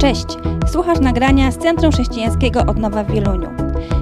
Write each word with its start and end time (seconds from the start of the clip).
Cześć, 0.00 0.26
słuchasz 0.72 1.00
nagrania 1.00 1.50
z 1.50 1.58
Centrum 1.58 1.92
Chrześcijańskiego 1.92 2.60
Odnowa 2.60 3.04
w 3.04 3.12
Wieluniu. 3.12 3.48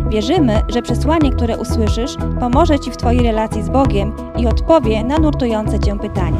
Wierzymy, 0.08 0.62
że 0.68 0.82
przesłanie, 0.82 1.32
które 1.32 1.58
usłyszysz, 1.58 2.16
pomoże 2.40 2.78
Ci 2.78 2.90
w 2.90 2.96
Twojej 2.96 3.22
relacji 3.22 3.62
z 3.62 3.68
Bogiem 3.68 4.16
i 4.36 4.46
odpowie 4.46 5.04
na 5.04 5.18
nurtujące 5.18 5.80
Cię 5.80 5.98
pytania. 5.98 6.38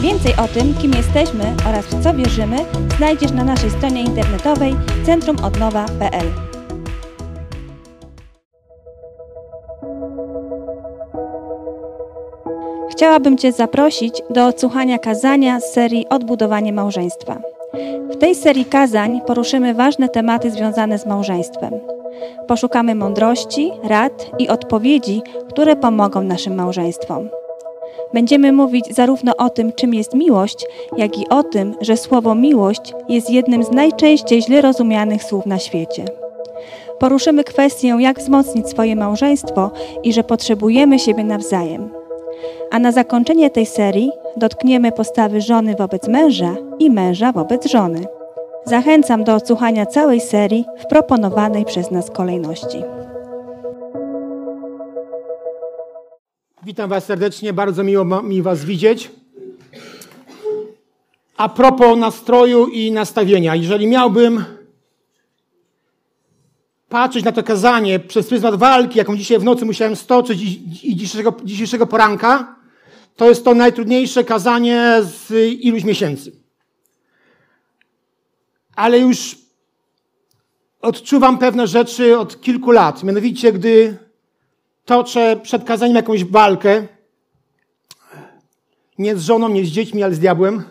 Więcej 0.00 0.32
o 0.36 0.48
tym, 0.48 0.74
kim 0.74 0.92
jesteśmy 0.92 1.54
oraz 1.68 1.84
w 1.84 2.02
co 2.02 2.14
wierzymy, 2.14 2.56
znajdziesz 2.96 3.32
na 3.32 3.44
naszej 3.44 3.70
stronie 3.70 4.02
internetowej 4.02 4.76
centrumodnowa.pl. 5.04 6.26
Chciałabym 12.90 13.38
Cię 13.38 13.52
zaprosić 13.52 14.22
do 14.30 14.46
odsłuchania 14.46 14.98
kazania 14.98 15.60
z 15.60 15.72
serii 15.72 16.08
Odbudowanie 16.08 16.72
małżeństwa. 16.72 17.55
W 18.10 18.16
tej 18.16 18.34
serii 18.34 18.64
kazań 18.64 19.20
poruszymy 19.26 19.74
ważne 19.74 20.08
tematy 20.08 20.50
związane 20.50 20.98
z 20.98 21.06
małżeństwem. 21.06 21.72
Poszukamy 22.46 22.94
mądrości, 22.94 23.72
rad 23.84 24.30
i 24.38 24.48
odpowiedzi, 24.48 25.22
które 25.48 25.76
pomogą 25.76 26.22
naszym 26.22 26.54
małżeństwom. 26.54 27.28
Będziemy 28.14 28.52
mówić 28.52 28.94
zarówno 28.94 29.36
o 29.36 29.50
tym, 29.50 29.72
czym 29.72 29.94
jest 29.94 30.14
miłość, 30.14 30.66
jak 30.96 31.18
i 31.18 31.28
o 31.28 31.42
tym, 31.42 31.74
że 31.80 31.96
słowo 31.96 32.34
miłość 32.34 32.94
jest 33.08 33.30
jednym 33.30 33.64
z 33.64 33.70
najczęściej 33.70 34.42
źle 34.42 34.60
rozumianych 34.60 35.24
słów 35.24 35.46
na 35.46 35.58
świecie. 35.58 36.04
Poruszymy 36.98 37.44
kwestię, 37.44 37.96
jak 37.98 38.18
wzmocnić 38.18 38.68
swoje 38.68 38.96
małżeństwo 38.96 39.70
i 40.02 40.12
że 40.12 40.24
potrzebujemy 40.24 40.98
siebie 40.98 41.24
nawzajem. 41.24 41.95
A 42.70 42.78
na 42.78 42.92
zakończenie 42.92 43.50
tej 43.50 43.66
serii 43.66 44.10
dotkniemy 44.36 44.92
postawy 44.92 45.40
żony 45.40 45.74
wobec 45.78 46.08
męża 46.08 46.56
i 46.78 46.90
męża 46.90 47.32
wobec 47.32 47.66
żony. 47.66 48.06
Zachęcam 48.64 49.24
do 49.24 49.34
odsłuchania 49.34 49.86
całej 49.86 50.20
serii 50.20 50.64
w 50.78 50.86
proponowanej 50.86 51.64
przez 51.64 51.90
nas 51.90 52.10
kolejności. 52.10 52.82
Witam 56.62 56.90
Was 56.90 57.04
serdecznie, 57.04 57.52
bardzo 57.52 57.84
miło 57.84 58.22
mi 58.22 58.42
Was 58.42 58.64
widzieć. 58.64 59.10
A 61.36 61.48
propos 61.48 61.98
nastroju 61.98 62.66
i 62.66 62.92
nastawienia, 62.92 63.54
jeżeli 63.54 63.86
miałbym 63.86 64.44
patrzeć 66.88 67.24
na 67.24 67.32
to 67.32 67.42
kazanie 67.42 67.98
przez 67.98 68.28
pryzmat 68.28 68.54
walki, 68.54 68.98
jaką 68.98 69.16
dzisiaj 69.16 69.38
w 69.38 69.44
nocy 69.44 69.64
musiałem 69.64 69.96
stoczyć 69.96 70.42
i, 70.42 70.96
dzisiejszego, 70.96 71.34
dzisiejszego 71.44 71.86
poranka, 71.86 72.56
to 73.16 73.28
jest 73.28 73.44
to 73.44 73.54
najtrudniejsze 73.54 74.24
kazanie 74.24 74.98
z 75.02 75.32
iluś 75.60 75.84
miesięcy. 75.84 76.32
Ale 78.74 78.98
już 78.98 79.38
odczuwam 80.80 81.38
pewne 81.38 81.66
rzeczy 81.66 82.18
od 82.18 82.40
kilku 82.40 82.70
lat. 82.70 83.02
Mianowicie, 83.02 83.52
gdy 83.52 83.98
toczę 84.84 85.40
przed 85.42 85.64
kazaniem 85.64 85.96
jakąś 85.96 86.24
walkę, 86.24 86.86
nie 88.98 89.16
z 89.16 89.22
żoną, 89.22 89.48
nie 89.48 89.64
z 89.64 89.68
dziećmi, 89.68 90.02
ale 90.02 90.14
z 90.14 90.18
diabłem, 90.18 90.62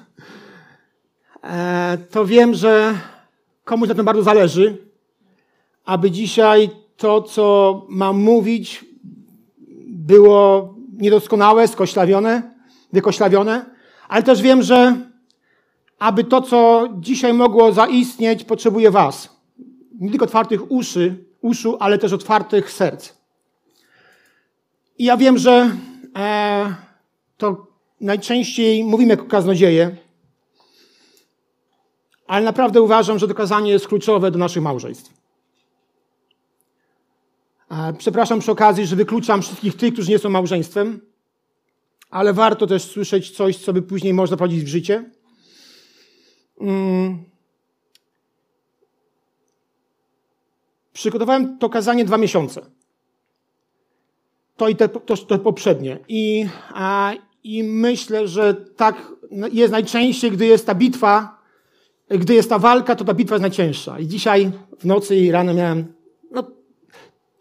e, 1.44 1.98
to 2.12 2.26
wiem, 2.26 2.54
że 2.54 2.94
komuś 3.64 3.90
na 3.90 3.96
tym 3.96 4.06
bardzo 4.06 4.24
zależy, 4.24 4.85
aby 5.86 6.12
dzisiaj 6.12 6.70
to, 6.98 7.22
co 7.22 7.86
mam 7.90 8.18
mówić, 8.18 8.86
było 9.88 10.76
niedoskonałe, 10.98 11.68
skoślawione, 11.68 12.56
wykoślawione, 12.94 13.66
ale 14.08 14.24
też 14.24 14.42
wiem, 14.42 14.62
że 14.62 14.96
aby 16.00 16.24
to, 16.24 16.42
co 16.42 16.88
dzisiaj 17.00 17.34
mogło 17.34 17.72
zaistnieć, 17.72 18.44
potrzebuje 18.44 18.92
Was. 18.92 19.30
Nie 20.00 20.10
tylko 20.10 20.26
otwartych 20.26 20.72
uszy, 20.72 21.26
uszu, 21.42 21.78
ale 21.80 21.98
też 21.98 22.14
otwartych 22.14 22.72
serc. 22.72 23.14
I 24.98 25.06
ja 25.06 25.18
wiem, 25.18 25.38
że 25.38 25.72
e, 26.18 26.76
to 27.38 27.68
najczęściej 28.02 28.84
mówimy 28.84 29.10
jako 29.10 29.26
kaznodzieje, 29.26 29.96
ale 32.28 32.46
naprawdę 32.46 32.82
uważam, 32.82 33.20
że 33.20 33.28
to 33.28 33.34
kazanie 33.34 33.72
jest 33.72 33.88
kluczowe 33.88 34.32
do 34.32 34.40
naszych 34.40 34.64
małżeństw. 34.64 35.25
Przepraszam 37.98 38.40
przy 38.40 38.52
okazji, 38.52 38.86
że 38.86 38.96
wykluczam 38.96 39.42
wszystkich 39.42 39.76
tych, 39.76 39.94
którzy 39.94 40.12
nie 40.12 40.20
są 40.20 40.30
małżeństwem, 40.30 41.02
ale 42.10 42.34
warto 42.34 42.68
też 42.68 42.84
słyszeć 42.84 43.32
coś, 43.32 43.58
co 43.58 43.74
by 43.74 43.82
później 43.82 44.14
można 44.14 44.38
prowadzić 44.38 44.64
w 44.64 44.68
życie. 44.68 45.12
Hmm. 46.60 47.24
Przygotowałem 50.94 51.58
to 51.58 51.70
kazanie 51.70 52.06
dwa 52.06 52.18
miesiące. 52.18 52.62
To 54.58 54.70
i 54.70 54.76
te, 54.76 54.90
to, 54.90 55.18
to 55.18 55.40
poprzednie. 55.40 56.00
I, 56.08 56.48
a, 56.74 57.14
I 57.44 57.64
myślę, 57.64 58.28
że 58.28 58.54
tak 58.54 59.12
jest 59.52 59.72
najczęściej, 59.72 60.32
gdy 60.32 60.46
jest 60.46 60.66
ta 60.66 60.76
bitwa, 60.76 61.42
gdy 62.10 62.34
jest 62.34 62.50
ta 62.50 62.60
walka, 62.60 62.96
to 62.96 63.06
ta 63.06 63.14
bitwa 63.14 63.36
jest 63.36 63.42
najcięższa. 63.42 64.00
I 64.00 64.08
dzisiaj 64.08 64.52
w 64.80 64.86
nocy 64.86 65.16
i 65.16 65.32
rano 65.32 65.54
miałem 65.54 65.95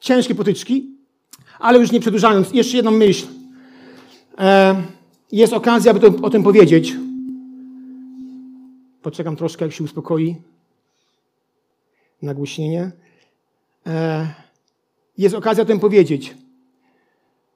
ciężkie 0.04 0.34
potyczki, 0.34 0.90
ale 1.58 1.78
już 1.78 1.92
nie 1.92 2.00
przedłużając, 2.00 2.52
jeszcze 2.52 2.76
jedną 2.76 2.90
myśl. 2.90 3.26
E, 4.38 4.82
jest 5.32 5.52
okazja, 5.52 5.90
aby 5.90 6.00
to, 6.00 6.26
o 6.26 6.30
tym 6.30 6.42
powiedzieć. 6.42 6.96
Poczekam 9.02 9.36
troszkę, 9.36 9.64
jak 9.64 9.74
się 9.74 9.84
uspokoi. 9.84 10.36
Nagłośnienie. 12.22 12.90
E, 13.86 14.28
jest 15.18 15.34
okazja 15.34 15.62
o 15.62 15.66
tym 15.66 15.80
powiedzieć. 15.80 16.34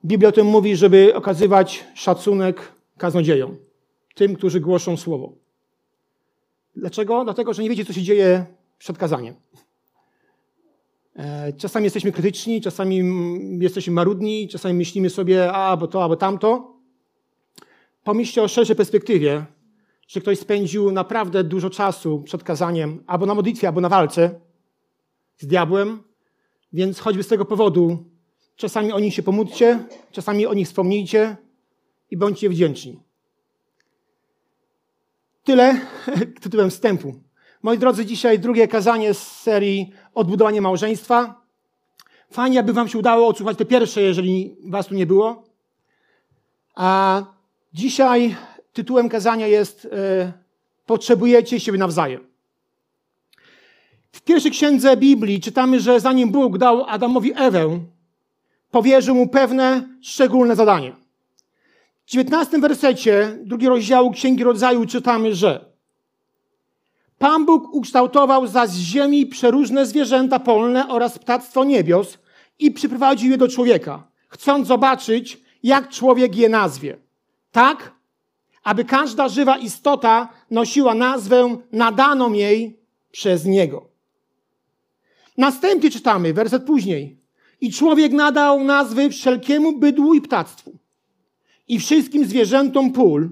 Biblia 0.04 0.28
o 0.28 0.32
tym 0.32 0.46
mówi, 0.46 0.76
żeby 0.76 1.14
okazywać 1.14 1.84
szacunek 1.94 2.72
kaznodziejom, 2.98 3.56
tym, 4.14 4.36
którzy 4.36 4.60
głoszą 4.60 4.96
słowo. 4.96 5.32
Dlaczego? 6.76 7.24
Dlatego, 7.24 7.54
że 7.54 7.62
nie 7.62 7.70
wiecie, 7.70 7.84
co 7.84 7.92
się 7.92 8.02
dzieje 8.02 8.46
przed 8.78 8.98
kazaniem. 8.98 9.34
E, 11.18 11.52
czasami 11.52 11.84
jesteśmy 11.84 12.12
krytyczni, 12.12 12.60
czasami 12.60 13.02
jesteśmy 13.60 13.92
marudni, 13.92 14.48
czasami 14.48 14.74
myślimy 14.74 15.10
sobie, 15.10 15.52
a, 15.52 15.76
bo 15.76 15.86
to, 15.86 16.02
albo 16.02 16.16
tamto. 16.16 16.76
Pomyślcie 18.04 18.42
o 18.42 18.48
szerszej 18.48 18.76
perspektywie, 18.76 19.44
że 20.08 20.20
ktoś 20.20 20.38
spędził 20.38 20.92
naprawdę 20.92 21.44
dużo 21.44 21.70
czasu 21.70 22.22
przed 22.22 22.44
kazaniem, 22.44 23.04
albo 23.06 23.26
na 23.26 23.34
modlitwie, 23.34 23.68
albo 23.68 23.80
na 23.80 23.88
walce 23.88 24.40
z 25.36 25.46
diabłem, 25.46 26.02
więc 26.72 26.98
choćby 26.98 27.22
z 27.22 27.28
tego 27.28 27.44
powodu 27.44 28.04
czasami 28.56 28.92
o 28.92 29.00
nich 29.00 29.14
się 29.14 29.22
pomódlcie, 29.22 29.84
czasami 30.12 30.46
o 30.46 30.54
nich 30.54 30.66
wspomnijcie 30.66 31.36
i 32.10 32.16
bądźcie 32.16 32.48
wdzięczni. 32.48 33.00
Tyle 35.44 35.80
tytułem 36.42 36.70
wstępu. 36.70 37.14
Moi 37.62 37.78
drodzy, 37.78 38.06
dzisiaj 38.06 38.38
drugie 38.38 38.68
kazanie 38.68 39.14
z 39.14 39.22
serii 39.22 39.92
Odbudowanie 40.18 40.60
małżeństwa. 40.60 41.40
Fajnie, 42.30 42.60
aby 42.60 42.72
wam 42.72 42.88
się 42.88 42.98
udało 42.98 43.28
odsłuchać 43.28 43.58
te 43.58 43.64
pierwsze, 43.64 44.02
jeżeli 44.02 44.56
was 44.64 44.86
tu 44.86 44.94
nie 44.94 45.06
było. 45.06 45.44
A 46.74 47.22
dzisiaj 47.72 48.36
tytułem 48.72 49.08
kazania 49.08 49.46
jest 49.46 49.84
e, 49.84 50.32
Potrzebujecie 50.86 51.60
siebie 51.60 51.78
nawzajem. 51.78 52.26
W 54.12 54.20
pierwszej 54.20 54.50
księdze 54.50 54.96
Biblii 54.96 55.40
czytamy, 55.40 55.80
że 55.80 56.00
zanim 56.00 56.30
Bóg 56.30 56.58
dał 56.58 56.84
Adamowi 56.84 57.32
Ewę, 57.36 57.80
powierzył 58.70 59.14
mu 59.14 59.28
pewne 59.28 59.88
szczególne 60.02 60.56
zadanie. 60.56 60.92
W 62.06 62.10
19 62.10 62.58
wersecie 62.58 63.38
drugiego 63.44 63.74
rozdziału 63.74 64.10
Księgi 64.10 64.44
Rodzaju 64.44 64.86
czytamy, 64.86 65.34
że 65.34 65.67
Pan 67.18 67.44
Bóg 67.46 67.74
ukształtował 67.74 68.46
zaś 68.46 68.70
z 68.70 68.78
ziemi 68.78 69.26
przeróżne 69.26 69.86
zwierzęta 69.86 70.38
polne 70.38 70.88
oraz 70.88 71.18
ptactwo 71.18 71.64
niebios 71.64 72.18
i 72.58 72.70
przyprowadził 72.70 73.30
je 73.30 73.38
do 73.38 73.48
człowieka, 73.48 74.08
chcąc 74.28 74.68
zobaczyć, 74.68 75.40
jak 75.62 75.88
człowiek 75.88 76.36
je 76.36 76.48
nazwie. 76.48 76.98
Tak, 77.52 77.92
aby 78.64 78.84
każda 78.84 79.28
żywa 79.28 79.58
istota 79.58 80.28
nosiła 80.50 80.94
nazwę 80.94 81.56
nadaną 81.72 82.32
jej 82.32 82.80
przez 83.10 83.44
niego. 83.44 83.88
Następnie 85.36 85.90
czytamy, 85.90 86.34
werset 86.34 86.64
później. 86.64 87.18
I 87.60 87.72
człowiek 87.72 88.12
nadał 88.12 88.64
nazwy 88.64 89.10
wszelkiemu 89.10 89.78
bydłu 89.78 90.14
i 90.14 90.20
ptactwu 90.20 90.78
i 91.68 91.78
wszystkim 91.78 92.24
zwierzętom 92.24 92.92
pól, 92.92 93.30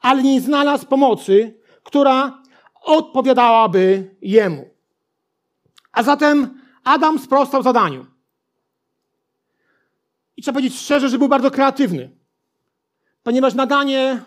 ale 0.00 0.22
nie 0.22 0.40
znalazł 0.40 0.86
pomocy, 0.86 1.54
która 1.82 2.42
odpowiadałaby 2.88 4.16
jemu. 4.22 4.70
A 5.92 6.02
zatem 6.02 6.60
Adam 6.84 7.18
sprostał 7.18 7.62
zadaniu. 7.62 8.06
I 10.36 10.42
trzeba 10.42 10.54
powiedzieć 10.54 10.78
szczerze, 10.78 11.08
że 11.08 11.18
był 11.18 11.28
bardzo 11.28 11.50
kreatywny, 11.50 12.10
ponieważ 13.22 13.54
nadanie 13.54 14.22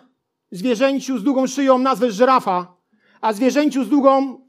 zwierzęciu 0.52 1.18
z 1.18 1.24
długą 1.24 1.48
szyją 1.48 1.78
nazwę 1.78 2.12
żyrafa, 2.12 2.75
a 3.22 3.34
zwierzęciu 3.34 3.84
z 3.84 3.90
długą 3.90 4.42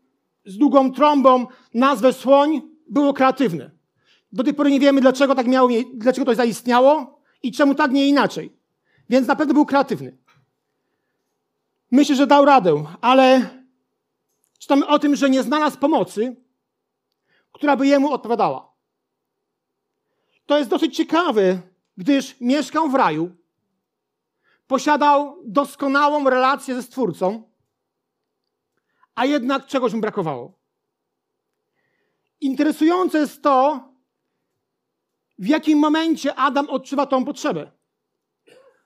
z 0.44 0.58
długą 0.58 0.92
trąbą 0.92 1.46
nazwę 1.74 2.12
słoń 2.12 2.62
było 2.88 3.12
kreatywne. 3.12 3.70
Do 4.32 4.44
tej 4.44 4.54
pory 4.54 4.70
nie 4.70 4.80
wiemy, 4.80 5.00
dlaczego 5.00 5.34
tak 5.34 5.46
miało, 5.46 5.68
dlaczego 5.94 6.24
to 6.24 6.34
zaistniało 6.34 7.20
i 7.42 7.52
czemu 7.52 7.74
tak, 7.74 7.92
nie 7.92 8.08
inaczej. 8.08 8.52
Więc 9.10 9.28
na 9.28 9.36
pewno 9.36 9.54
był 9.54 9.66
kreatywny. 9.66 10.16
Myślę, 11.90 12.16
że 12.16 12.26
dał 12.26 12.44
radę, 12.44 12.84
ale 13.00 13.48
czytamy 14.62 14.86
o 14.86 14.98
tym, 14.98 15.16
że 15.16 15.30
nie 15.30 15.42
znalazł 15.42 15.78
pomocy, 15.78 16.36
która 17.52 17.76
by 17.76 17.86
jemu 17.86 18.12
odpowiadała. 18.12 18.72
To 20.46 20.58
jest 20.58 20.70
dosyć 20.70 20.96
ciekawe, 20.96 21.60
gdyż 21.96 22.40
mieszkał 22.40 22.88
w 22.88 22.94
raju, 22.94 23.36
posiadał 24.66 25.36
doskonałą 25.44 26.30
relację 26.30 26.74
ze 26.74 26.82
Stwórcą, 26.82 27.50
a 29.14 29.24
jednak 29.24 29.66
czegoś 29.66 29.92
mu 29.92 30.00
brakowało. 30.00 30.58
Interesujące 32.40 33.18
jest 33.18 33.42
to, 33.42 33.88
w 35.38 35.46
jakim 35.46 35.78
momencie 35.78 36.34
Adam 36.34 36.70
odczuwa 36.70 37.06
tą 37.06 37.24
potrzebę. 37.24 37.70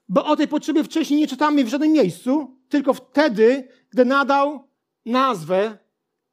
Bo 0.09 0.25
o 0.25 0.37
tej 0.37 0.49
potrzebie 0.49 0.85
wcześniej 0.85 1.21
nie 1.21 1.27
czytamy 1.27 1.65
w 1.65 1.69
żadnym 1.69 1.93
miejscu, 1.93 2.61
tylko 2.69 2.95
wtedy, 2.95 3.69
gdy 3.91 4.05
nadał 4.05 4.66
nazwę 5.07 5.79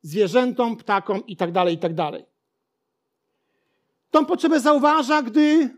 zwierzętom, 0.01 0.77
ptakom 0.77 1.27
itd., 1.27 1.53
tak 1.53 1.69
itd. 1.69 2.11
Tak 2.11 2.33
tą 4.13 4.25
potrzebę 4.25 4.59
zauważa, 4.59 5.21
gdy 5.21 5.69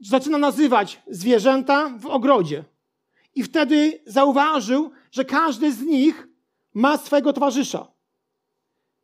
zaczyna 0.00 0.38
nazywać 0.38 1.02
zwierzęta 1.06 1.88
w 1.98 2.06
ogrodzie. 2.06 2.64
I 3.34 3.42
wtedy 3.42 4.02
zauważył, 4.06 4.90
że 5.12 5.24
każdy 5.24 5.72
z 5.72 5.82
nich 5.82 6.28
ma 6.74 6.98
swego 6.98 7.32
towarzysza. 7.32 7.86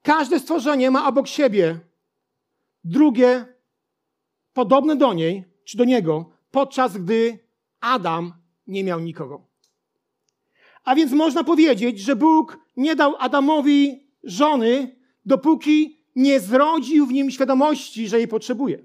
Każde 0.02 0.40
stworzenie 0.40 0.90
ma 0.90 1.08
obok 1.08 1.28
siebie 1.28 1.80
drugie, 2.84 3.46
podobne 4.52 4.96
do 4.96 5.14
niej 5.14 5.44
czy 5.64 5.76
do 5.76 5.84
niego, 5.84 6.30
podczas 6.50 6.96
gdy 6.96 7.38
Adam 7.80 8.32
nie 8.66 8.84
miał 8.84 9.00
nikogo. 9.00 9.46
A 10.84 10.94
więc 10.94 11.12
można 11.12 11.44
powiedzieć, 11.44 12.00
że 12.00 12.16
Bóg 12.16 12.58
nie 12.76 12.96
dał 12.96 13.17
Adamowi 13.19 14.08
żony, 14.25 14.96
dopóki 15.25 16.06
nie 16.17 16.40
zrodził 16.40 17.06
w 17.06 17.12
nim 17.12 17.31
świadomości, 17.31 18.08
że 18.08 18.19
jej 18.19 18.28
potrzebuje. 18.28 18.84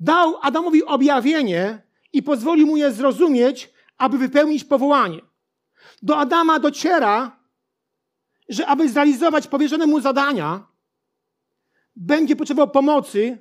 Dał 0.00 0.36
Adamowi 0.42 0.84
objawienie 0.84 1.82
i 2.12 2.22
pozwolił 2.22 2.66
mu 2.66 2.76
je 2.76 2.92
zrozumieć, 2.92 3.70
aby 3.98 4.18
wypełnić 4.18 4.64
powołanie. 4.64 5.20
Do 6.02 6.16
Adama 6.16 6.58
dociera, 6.58 7.38
że 8.48 8.66
aby 8.66 8.88
zrealizować 8.88 9.46
powierzone 9.46 9.86
mu 9.86 10.00
zadania, 10.00 10.66
będzie 11.96 12.36
potrzebował 12.36 12.70
pomocy 12.70 13.38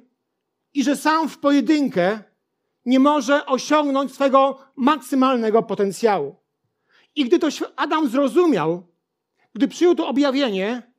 i 0.74 0.84
że 0.84 0.96
sam 0.96 1.30
w 1.30 1.38
pojedynkę 1.38 2.20
nie 2.86 3.00
może 3.00 3.46
osiągnąć 3.46 4.14
swego 4.14 4.60
maksymalnego 4.76 5.64
potencjału. 5.64 6.36
I 7.18 7.25
gdy 7.25 7.40
to 7.40 7.48
Adam 7.75 8.10
zrozumiał, 8.10 8.84
gdy 9.54 9.68
przyjął 9.68 9.96
to 9.96 10.08
objawienie, 10.08 10.92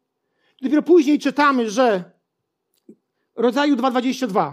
dopiero 0.62 0.82
później 0.82 1.18
czytamy, 1.18 1.70
że 1.70 2.10
rodzaju 3.36 3.76
2.22 3.76 4.52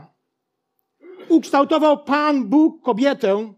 ukształtował 1.30 2.04
Pan 2.04 2.46
Bóg 2.46 2.84
kobietę 2.84 3.54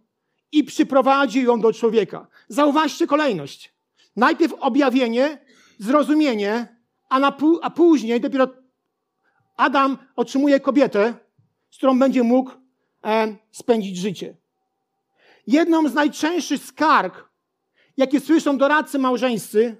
i 0.52 0.64
przyprowadził 0.64 1.44
ją 1.44 1.60
do 1.60 1.74
człowieka. 1.74 2.28
Zauważcie 2.48 3.08
kolejność. 3.08 3.74
Najpierw 4.16 4.54
objawienie, 4.54 5.46
zrozumienie, 5.78 6.78
a, 7.10 7.20
na, 7.20 7.38
a 7.62 7.70
później 7.70 8.22
dopiero 8.22 8.48
Adam 9.58 9.98
otrzymuje 10.16 10.60
kobietę, 10.60 11.14
z 11.72 11.78
którą 11.78 12.00
będzie 12.00 12.24
mógł 12.24 12.52
e, 13.04 13.38
spędzić 13.52 13.98
życie. 13.98 14.36
Jedną 15.48 15.90
z 15.90 15.94
najczęstszych 15.94 16.64
skarg, 16.64 17.27
jakie 17.98 18.20
słyszą 18.20 18.58
doradcy 18.58 19.00
małżeńscy, 19.00 19.78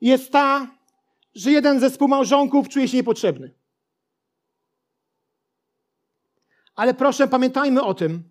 jest 0.00 0.32
ta, 0.32 0.76
że 1.34 1.52
jeden 1.52 1.80
ze 1.80 1.90
współmałżonków 1.90 2.68
czuje 2.68 2.88
się 2.88 2.96
niepotrzebny. 2.96 3.54
Ale 6.74 6.94
proszę, 6.94 7.28
pamiętajmy 7.28 7.82
o 7.82 7.94
tym, 7.94 8.22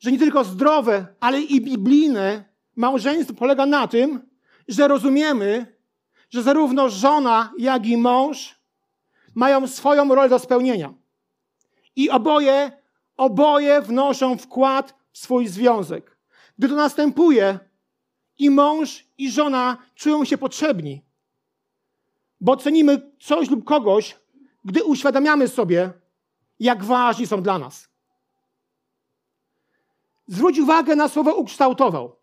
że 0.00 0.12
nie 0.12 0.18
tylko 0.18 0.44
zdrowe, 0.44 1.06
ale 1.20 1.40
i 1.40 1.60
biblijne 1.60 2.44
małżeństwo 2.76 3.34
polega 3.34 3.66
na 3.66 3.88
tym, 3.88 4.30
że 4.68 4.88
rozumiemy, 4.88 5.76
że 6.30 6.42
zarówno 6.42 6.88
żona, 6.88 7.52
jak 7.58 7.86
i 7.86 7.96
mąż 7.96 8.58
mają 9.34 9.66
swoją 9.66 10.14
rolę 10.14 10.28
do 10.28 10.38
spełnienia. 10.38 10.94
I 11.96 12.10
oboje, 12.10 12.72
oboje 13.16 13.82
wnoszą 13.82 14.38
wkład 14.38 14.94
w 15.12 15.18
swój 15.18 15.48
związek. 15.48 16.17
Gdy 16.58 16.68
to 16.68 16.74
następuje, 16.74 17.58
i 18.38 18.50
mąż, 18.50 19.04
i 19.18 19.30
żona 19.30 19.76
czują 19.94 20.24
się 20.24 20.38
potrzebni, 20.38 21.04
bo 22.40 22.56
cenimy 22.56 23.12
coś 23.20 23.50
lub 23.50 23.64
kogoś, 23.64 24.18
gdy 24.64 24.84
uświadamiamy 24.84 25.48
sobie, 25.48 25.92
jak 26.60 26.84
ważni 26.84 27.26
są 27.26 27.42
dla 27.42 27.58
nas. 27.58 27.88
Zwróć 30.26 30.58
uwagę 30.58 30.96
na 30.96 31.08
słowo 31.08 31.34
ukształtował. 31.34 32.16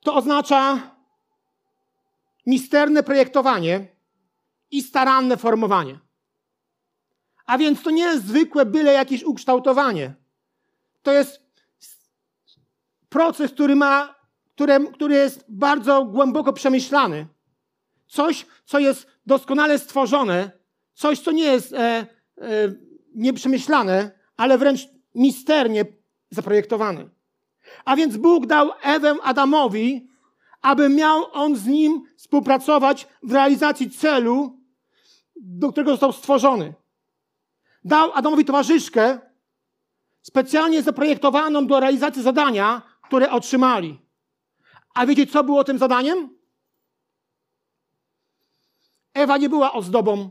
To 0.00 0.14
oznacza 0.14 0.90
misterne 2.46 3.02
projektowanie 3.02 3.86
i 4.70 4.82
staranne 4.82 5.36
formowanie. 5.36 5.98
A 7.46 7.58
więc 7.58 7.82
to 7.82 7.90
nie 7.90 8.02
jest 8.02 8.26
zwykłe 8.26 8.66
byle 8.66 8.92
jakieś 8.92 9.24
ukształtowanie. 9.24 10.14
To 11.02 11.12
jest 11.12 11.42
proces, 13.08 13.52
który 13.52 13.76
ma, 13.76 14.14
który, 14.54 14.92
który 14.92 15.14
jest 15.14 15.44
bardzo 15.48 16.04
głęboko 16.04 16.52
przemyślany. 16.52 17.26
Coś, 18.06 18.46
co 18.64 18.78
jest 18.78 19.06
doskonale 19.26 19.78
stworzone, 19.78 20.50
coś, 20.94 21.20
co 21.20 21.32
nie 21.32 21.44
jest 21.44 21.72
e, 21.72 21.78
e, 21.78 22.06
nieprzemyślane, 23.14 24.10
ale 24.36 24.58
wręcz 24.58 24.88
misternie 25.14 25.84
zaprojektowane. 26.30 27.08
A 27.84 27.96
więc 27.96 28.16
Bóg 28.16 28.46
dał 28.46 28.70
Ewę 28.82 29.14
Adamowi, 29.22 30.08
aby 30.62 30.88
miał 30.88 31.24
on 31.32 31.56
z 31.56 31.66
nim 31.66 32.02
współpracować 32.16 33.08
w 33.22 33.32
realizacji 33.32 33.90
celu, 33.90 34.60
do 35.36 35.72
którego 35.72 35.90
został 35.90 36.12
stworzony. 36.12 36.74
Dał 37.84 38.12
Adamowi 38.12 38.44
towarzyszkę, 38.44 39.20
specjalnie 40.22 40.82
zaprojektowaną 40.82 41.66
do 41.66 41.80
realizacji 41.80 42.22
zadania, 42.22 42.82
które 43.02 43.30
otrzymali. 43.30 43.98
A 44.94 45.06
wiecie, 45.06 45.26
co 45.26 45.44
było 45.44 45.64
tym 45.64 45.78
zadaniem? 45.78 46.38
Ewa 49.14 49.38
nie 49.38 49.48
była 49.48 49.72
ozdobą 49.72 50.30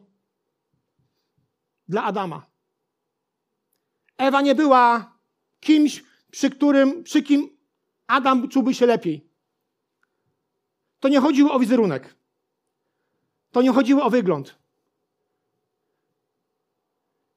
dla 1.87 2.03
Adama. 2.03 2.45
Ewa 4.17 4.41
nie 4.41 4.55
była 4.55 5.17
kimś, 5.59 6.03
przy 6.31 6.49
którym, 6.49 7.03
przy 7.03 7.23
kim 7.23 7.57
Adam 8.07 8.49
czułby 8.49 8.73
się 8.73 8.85
lepiej. 8.85 9.31
To 10.99 11.09
nie 11.09 11.19
chodziło 11.19 11.53
o 11.53 11.59
wizerunek. 11.59 12.15
To 13.51 13.61
nie 13.61 13.71
chodziło 13.71 14.03
o 14.03 14.09
wygląd. 14.09 14.60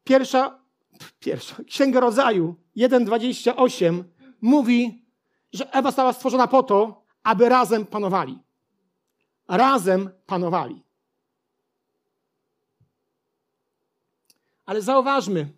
Pierwsza, 0.05 0.61
pierwsza 1.21 1.65
Księga 1.65 2.01
Rodzaju 2.01 2.57
1,28 2.77 4.05
mówi, 4.41 5.05
że 5.53 5.73
Ewa 5.73 5.89
została 5.89 6.13
stworzona 6.13 6.47
po 6.47 6.63
to, 6.63 7.05
aby 7.23 7.49
razem 7.49 7.87
panowali. 7.87 8.39
Razem 9.49 10.11
panowali. 10.27 10.85
Ale 14.67 14.83
zauważmy, 14.83 15.53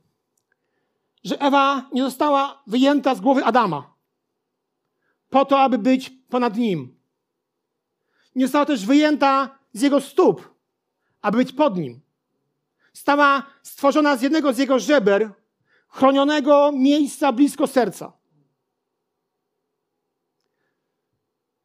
że 1.25 1.41
Ewa 1.41 1.89
nie 1.93 2.03
została 2.03 2.63
wyjęta 2.67 3.15
z 3.15 3.21
głowy 3.21 3.45
Adama 3.45 3.97
po 5.31 5.45
to, 5.45 5.61
aby 5.61 5.79
być 5.79 6.11
ponad 6.29 6.57
nim. 6.57 6.99
Nie 8.35 8.47
została 8.47 8.67
też 8.67 8.87
wyjęta 8.87 9.59
z 9.73 9.83
jego 9.83 10.01
stóp, 10.01 10.55
aby 11.23 11.39
być 11.39 11.53
pod 11.53 11.77
nim. 11.77 12.06
Stała 12.97 13.43
stworzona 13.63 14.17
z 14.17 14.23
jednego 14.23 14.53
z 14.53 14.59
jego 14.59 14.79
żeber, 14.79 15.31
chronionego 15.89 16.73
miejsca 16.73 17.33
blisko 17.33 17.67
serca. 17.67 18.13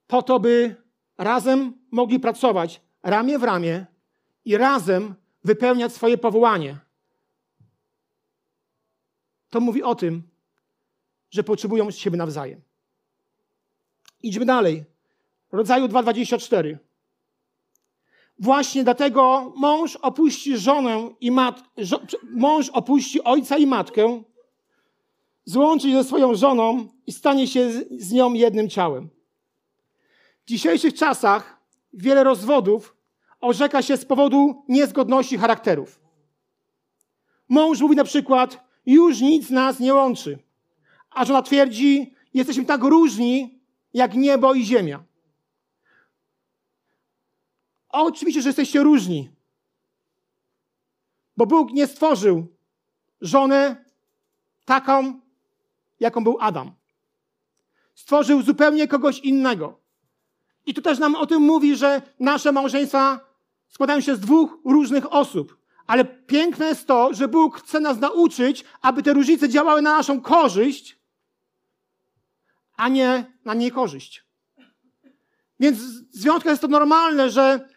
Po 0.07 0.21
to, 0.21 0.39
by 0.39 0.75
razem 1.17 1.73
mogli 1.91 2.19
pracować 2.19 2.81
ramię 3.03 3.39
w 3.39 3.43
ramię 3.43 3.85
i 4.45 4.57
razem 4.57 5.15
wypełniać 5.43 5.93
swoje 5.93 6.17
powołanie 6.17 6.77
to 9.51 9.59
mówi 9.59 9.83
o 9.83 9.95
tym, 9.95 10.23
że 11.29 11.43
potrzebują 11.43 11.91
siebie 11.91 12.17
nawzajem. 12.17 12.61
Idźmy 14.23 14.45
dalej. 14.45 14.83
Rodzaju 15.51 15.87
2,24. 15.87 16.77
Właśnie 18.41 18.83
dlatego 18.83 19.53
mąż 19.55 19.95
opuści 19.95 20.57
żonę 20.57 21.09
i 21.21 21.31
mąż 22.31 22.69
opuści 22.69 23.23
ojca 23.23 23.57
i 23.57 23.65
matkę, 23.65 24.23
złączy 25.45 25.89
się 25.89 25.93
ze 25.93 26.03
swoją 26.03 26.35
żoną 26.35 26.87
i 27.07 27.11
stanie 27.11 27.47
się 27.47 27.71
z, 27.71 27.87
z 28.01 28.11
nią 28.11 28.33
jednym 28.33 28.69
ciałem. 28.69 29.09
W 30.45 30.47
dzisiejszych 30.47 30.93
czasach 30.93 31.61
wiele 31.93 32.23
rozwodów 32.23 32.95
orzeka 33.41 33.81
się 33.81 33.97
z 33.97 34.05
powodu 34.05 34.63
niezgodności 34.67 35.37
charakterów. 35.37 35.99
Mąż 37.49 37.81
mówi 37.81 37.95
na 37.95 38.03
przykład, 38.03 38.63
już 38.85 39.21
nic 39.21 39.49
nas 39.49 39.79
nie 39.79 39.93
łączy. 39.93 40.39
A 41.11 41.25
żona 41.25 41.41
twierdzi, 41.41 42.13
jesteśmy 42.33 42.65
tak 42.65 42.83
różni, 42.83 43.59
jak 43.93 44.15
niebo 44.15 44.53
i 44.53 44.65
ziemia. 44.65 45.10
Oczywiście, 47.91 48.41
że 48.41 48.49
jesteście 48.49 48.83
różni. 48.83 49.29
Bo 51.37 51.45
Bóg 51.45 51.71
nie 51.71 51.87
stworzył 51.87 52.47
żonę 53.21 53.85
taką, 54.65 55.19
jaką 55.99 56.23
był 56.23 56.37
Adam. 56.39 56.71
Stworzył 57.95 58.41
zupełnie 58.41 58.87
kogoś 58.87 59.19
innego. 59.19 59.79
I 60.65 60.73
tu 60.73 60.81
też 60.81 60.99
nam 60.99 61.15
o 61.15 61.25
tym 61.25 61.41
mówi, 61.41 61.75
że 61.75 62.01
nasze 62.19 62.51
małżeństwa 62.51 63.19
składają 63.67 64.01
się 64.01 64.15
z 64.15 64.19
dwóch 64.19 64.57
różnych 64.65 65.13
osób. 65.13 65.57
Ale 65.87 66.05
piękne 66.05 66.65
jest 66.65 66.87
to, 66.87 67.13
że 67.13 67.27
Bóg 67.27 67.57
chce 67.57 67.79
nas 67.79 67.99
nauczyć, 67.99 68.65
aby 68.81 69.03
te 69.03 69.13
różnice 69.13 69.49
działały 69.49 69.81
na 69.81 69.97
naszą 69.97 70.21
korzyść, 70.21 70.99
a 72.75 72.89
nie 72.89 73.25
na 73.45 73.53
niekorzyść. 73.53 74.25
Więc 75.59 75.79
w 75.79 76.15
związkach 76.15 76.51
jest 76.51 76.61
to 76.61 76.67
normalne, 76.67 77.29
że 77.29 77.69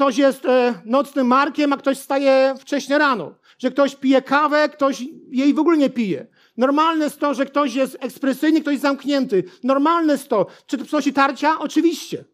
ktoś 0.00 0.18
jest 0.18 0.46
e, 0.46 0.82
nocnym 0.84 1.26
markiem, 1.26 1.72
a 1.72 1.76
ktoś 1.76 1.98
staje 1.98 2.54
wcześnie 2.60 2.98
rano. 2.98 3.34
Że 3.58 3.70
ktoś 3.70 3.96
pije 3.96 4.22
kawę, 4.22 4.68
ktoś 4.68 5.04
jej 5.28 5.54
w 5.54 5.58
ogóle 5.58 5.76
nie 5.76 5.90
pije. 5.90 6.26
Normalne 6.56 7.04
jest 7.04 7.20
to, 7.20 7.34
że 7.34 7.46
ktoś 7.46 7.74
jest 7.74 7.96
ekspresyjny, 8.00 8.60
ktoś 8.60 8.72
jest 8.72 8.82
zamknięty. 8.82 9.44
Normalne 9.64 10.12
jest 10.12 10.28
to. 10.28 10.46
Czy 10.66 10.78
to 10.78 10.84
przynosi 10.84 11.12
tarcia? 11.12 11.58
Oczywiście. 11.58 12.24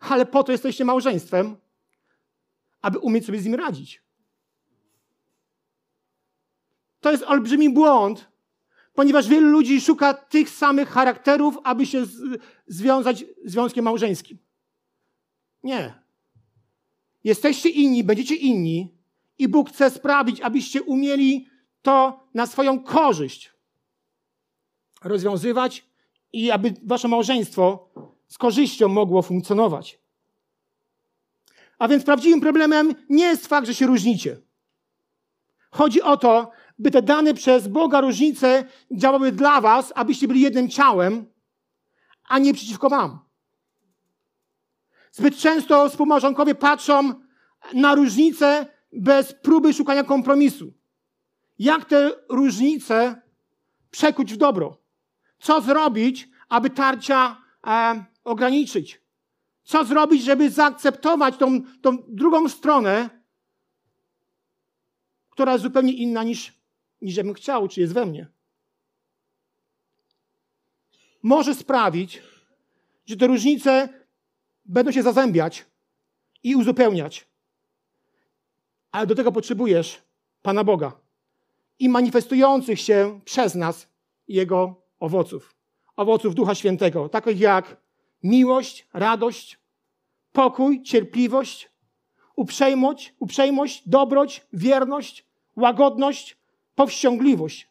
Ale 0.00 0.26
po 0.26 0.42
to 0.42 0.52
jesteście 0.52 0.84
małżeństwem, 0.84 1.56
aby 2.82 2.98
umieć 2.98 3.26
sobie 3.26 3.40
z 3.40 3.44
nim 3.44 3.54
radzić. 3.54 4.02
To 7.00 7.10
jest 7.10 7.24
olbrzymi 7.24 7.70
błąd, 7.70 8.28
ponieważ 8.94 9.28
wielu 9.28 9.48
ludzi 9.48 9.80
szuka 9.80 10.14
tych 10.14 10.50
samych 10.50 10.88
charakterów, 10.88 11.58
aby 11.64 11.86
się 11.86 12.04
związać 12.66 13.24
związkiem 13.44 13.84
małżeńskim. 13.84 14.49
Nie. 15.62 15.94
Jesteście 17.24 17.68
inni, 17.68 18.04
będziecie 18.04 18.34
inni 18.34 18.94
i 19.38 19.48
Bóg 19.48 19.70
chce 19.70 19.90
sprawić, 19.90 20.40
abyście 20.40 20.82
umieli 20.82 21.46
to 21.82 22.20
na 22.34 22.46
swoją 22.46 22.82
korzyść 22.82 23.52
rozwiązywać 25.04 25.86
i 26.32 26.50
aby 26.50 26.74
wasze 26.82 27.08
małżeństwo 27.08 27.88
z 28.28 28.38
korzyścią 28.38 28.88
mogło 28.88 29.22
funkcjonować. 29.22 30.00
A 31.78 31.88
więc 31.88 32.04
prawdziwym 32.04 32.40
problemem 32.40 32.94
nie 33.08 33.24
jest 33.24 33.46
fakt, 33.46 33.66
że 33.66 33.74
się 33.74 33.86
różnicie. 33.86 34.40
Chodzi 35.70 36.02
o 36.02 36.16
to, 36.16 36.50
by 36.78 36.90
te 36.90 37.02
dane 37.02 37.34
przez 37.34 37.68
Boga 37.68 38.00
różnice 38.00 38.64
działały 38.92 39.32
dla 39.32 39.60
was, 39.60 39.92
abyście 39.94 40.28
byli 40.28 40.40
jednym 40.40 40.68
ciałem, 40.68 41.26
a 42.28 42.38
nie 42.38 42.54
przeciwko 42.54 42.90
wam. 42.90 43.29
Zbyt 45.12 45.36
często 45.36 45.88
współmałżonkowie 45.88 46.54
patrzą 46.54 47.14
na 47.74 47.94
różnice 47.94 48.66
bez 48.92 49.34
próby 49.34 49.74
szukania 49.74 50.04
kompromisu. 50.04 50.72
Jak 51.58 51.84
te 51.84 52.12
różnice 52.28 53.22
przekuć 53.90 54.34
w 54.34 54.36
dobro? 54.36 54.78
Co 55.38 55.60
zrobić, 55.60 56.28
aby 56.48 56.70
tarcia 56.70 57.36
e, 57.66 58.04
ograniczyć? 58.24 59.00
Co 59.62 59.84
zrobić, 59.84 60.22
żeby 60.22 60.50
zaakceptować 60.50 61.36
tą, 61.36 61.62
tą 61.82 61.98
drugą 62.08 62.48
stronę, 62.48 63.10
która 65.30 65.52
jest 65.52 65.62
zupełnie 65.62 65.92
inna 65.92 66.22
niż, 66.22 66.52
niż 67.02 67.16
ja 67.16 67.24
bym 67.24 67.34
chciał, 67.34 67.68
czy 67.68 67.80
jest 67.80 67.92
we 67.92 68.06
mnie? 68.06 68.26
Może 71.22 71.54
sprawić, 71.54 72.22
że 73.06 73.16
te 73.16 73.26
różnice 73.26 73.99
będą 74.64 74.92
się 74.92 75.02
zazębiać 75.02 75.66
i 76.42 76.56
uzupełniać. 76.56 77.26
Ale 78.92 79.06
do 79.06 79.14
tego 79.14 79.32
potrzebujesz 79.32 80.02
Pana 80.42 80.64
Boga 80.64 80.92
i 81.78 81.88
manifestujących 81.88 82.80
się 82.80 83.20
przez 83.24 83.54
nas 83.54 83.88
Jego 84.28 84.74
owoców. 85.00 85.54
Owoców 85.96 86.34
Ducha 86.34 86.54
Świętego, 86.54 87.08
takich 87.08 87.40
jak 87.40 87.76
miłość, 88.22 88.88
radość, 88.92 89.58
pokój, 90.32 90.82
cierpliwość, 90.82 91.70
uprzejmość, 92.36 93.14
uprzejmość, 93.18 93.88
dobroć, 93.88 94.46
wierność, 94.52 95.26
łagodność, 95.56 96.36
powściągliwość. 96.74 97.68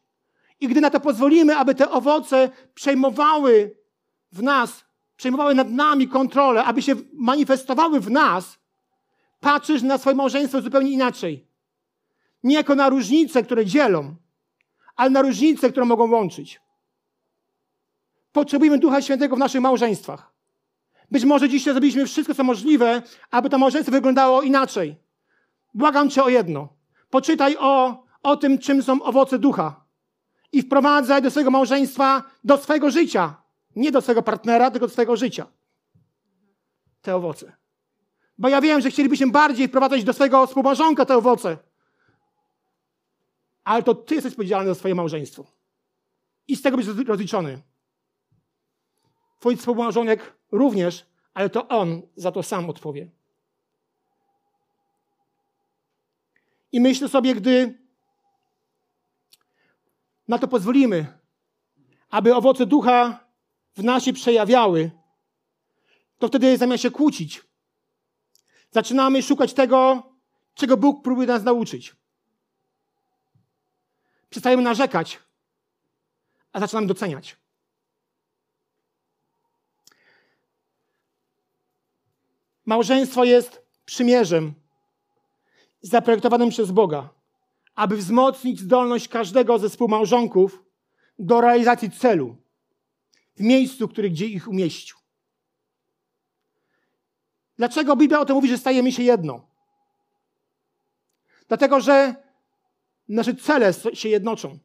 I 0.60 0.67
gdy 0.67 0.81
na 0.81 0.89
to 0.89 1.00
pozwolimy, 1.00 1.55
aby 1.55 1.75
te 1.75 1.91
owoce 1.91 2.50
przejmowały 2.75 3.75
w 4.31 4.43
nas, 4.43 4.86
przejmowały 5.20 5.56
nad 5.56 5.72
nami 5.72 6.08
kontrolę, 6.08 6.64
aby 6.64 6.82
się 6.82 6.96
manifestowały 7.14 8.00
w 8.00 8.12
nas, 8.12 8.60
patrzysz 9.40 9.82
na 9.82 9.98
swoje 9.98 10.16
małżeństwo 10.16 10.62
zupełnie 10.62 10.92
inaczej. 10.92 11.48
Nie 12.44 12.56
jako 12.56 12.76
na 12.76 12.90
różnice, 12.90 13.44
które 13.44 13.66
dzielą, 13.66 14.16
ale 14.96 15.10
na 15.10 15.22
różnice, 15.22 15.70
które 15.70 15.86
mogą 15.86 16.12
łączyć. 16.12 16.62
Potrzebujemy 18.32 18.78
Ducha 18.78 19.02
Świętego 19.02 19.36
w 19.36 19.40
naszych 19.40 19.62
małżeństwach. 19.62 20.32
Być 21.12 21.26
może 21.26 21.50
dzisiaj 21.50 21.74
zrobiliśmy 21.74 22.06
wszystko, 22.06 22.36
co 22.36 22.44
możliwe, 22.44 23.02
aby 23.32 23.50
to 23.50 23.58
małżeństwo 23.58 23.92
wyglądało 23.92 24.42
inaczej. 24.42 24.96
Błagam 25.74 26.10
Cię 26.10 26.24
o 26.24 26.30
jedno. 26.30 26.70
Poczytaj 27.10 27.58
o, 27.60 28.04
o 28.24 28.38
tym, 28.38 28.60
czym 28.60 28.84
są 28.84 29.04
owoce 29.04 29.40
ducha. 29.40 29.86
I 30.52 30.62
wprowadzaj 30.62 31.22
do 31.22 31.32
swojego 31.32 31.52
małżeństwa, 31.52 32.24
do 32.44 32.58
swojego 32.58 32.92
życia. 32.92 33.49
Nie 33.76 33.92
do 33.92 34.02
swojego 34.02 34.22
partnera, 34.22 34.72
tylko 34.72 34.88
do 34.88 34.94
swojego 34.94 35.16
życia. 35.16 35.48
Te 37.02 37.16
owoce. 37.16 37.52
Bo 38.38 38.50
ja 38.50 38.62
wiem, 38.62 38.82
że 38.82 38.92
chcielibyśmy 38.92 39.32
bardziej 39.32 39.68
wprowadzać 39.68 40.04
do 40.04 40.14
swojego 40.14 40.48
współmałżonka 40.48 41.06
te 41.06 41.18
owoce. 41.18 41.58
Ale 43.64 43.84
to 43.84 43.96
Ty 43.96 44.16
jesteś 44.16 44.34
odpowiedzialny 44.34 44.70
za 44.70 44.76
swoje 44.76 44.96
małżeństwo. 44.96 45.46
I 46.48 46.56
z 46.56 46.62
tego 46.62 46.78
być 46.78 46.88
rozliczony. 47.08 47.62
Twój 49.40 49.58
współmałżonek 49.58 50.34
również, 50.52 51.06
ale 51.34 51.50
to 51.50 51.68
on 51.68 52.02
za 52.16 52.32
to 52.32 52.44
sam 52.44 52.70
odpowie. 52.70 53.10
I 56.72 56.80
myślę 56.80 57.10
sobie, 57.10 57.36
gdy 57.36 57.80
na 60.28 60.40
to 60.40 60.48
pozwolimy, 60.48 61.18
aby 62.10 62.36
owoce 62.36 62.66
ducha 62.66 63.28
w 63.79 63.83
nas 63.83 64.03
się 64.03 64.13
przejawiały, 64.13 64.91
to 66.17 66.27
wtedy 66.27 66.57
zamiast 66.57 66.83
się 66.83 66.91
kłócić, 66.91 67.43
zaczynamy 68.71 69.24
szukać 69.24 69.53
tego, 69.53 70.03
czego 70.53 70.77
Bóg 70.77 71.03
próbuje 71.03 71.27
nas 71.27 71.43
nauczyć. 71.43 71.95
Przestajemy 74.29 74.63
narzekać, 74.63 75.19
a 76.53 76.59
zaczynamy 76.59 76.88
doceniać. 76.88 77.38
Małżeństwo 82.65 83.24
jest 83.24 83.65
przymierzem 83.86 84.53
zaprojektowanym 85.81 86.50
przez 86.50 86.71
Boga, 86.71 87.09
aby 87.75 87.98
wzmocnić 87.98 88.59
zdolność 88.59 89.07
każdego 89.07 89.59
ze 89.59 89.69
współmałżonków 89.69 90.63
do 91.19 91.41
realizacji 91.41 91.91
celu 91.91 92.36
w 93.39 93.41
miejscu, 93.41 93.88
który 93.88 94.10
gdzie 94.10 94.25
ich 94.25 94.48
umieścił. 94.48 94.98
Dlaczego 97.58 97.96
Biblia 97.96 98.19
o 98.19 98.25
tym 98.25 98.36
mówi, 98.36 98.50
że 98.50 98.58
stajemy 98.58 98.91
się 98.91 99.03
jedno? 99.03 99.48
Dlatego, 101.48 101.81
że 101.81 102.15
nasze 103.08 103.36
cele 103.36 103.74
się 103.93 104.10
jednoczą. 104.10 104.60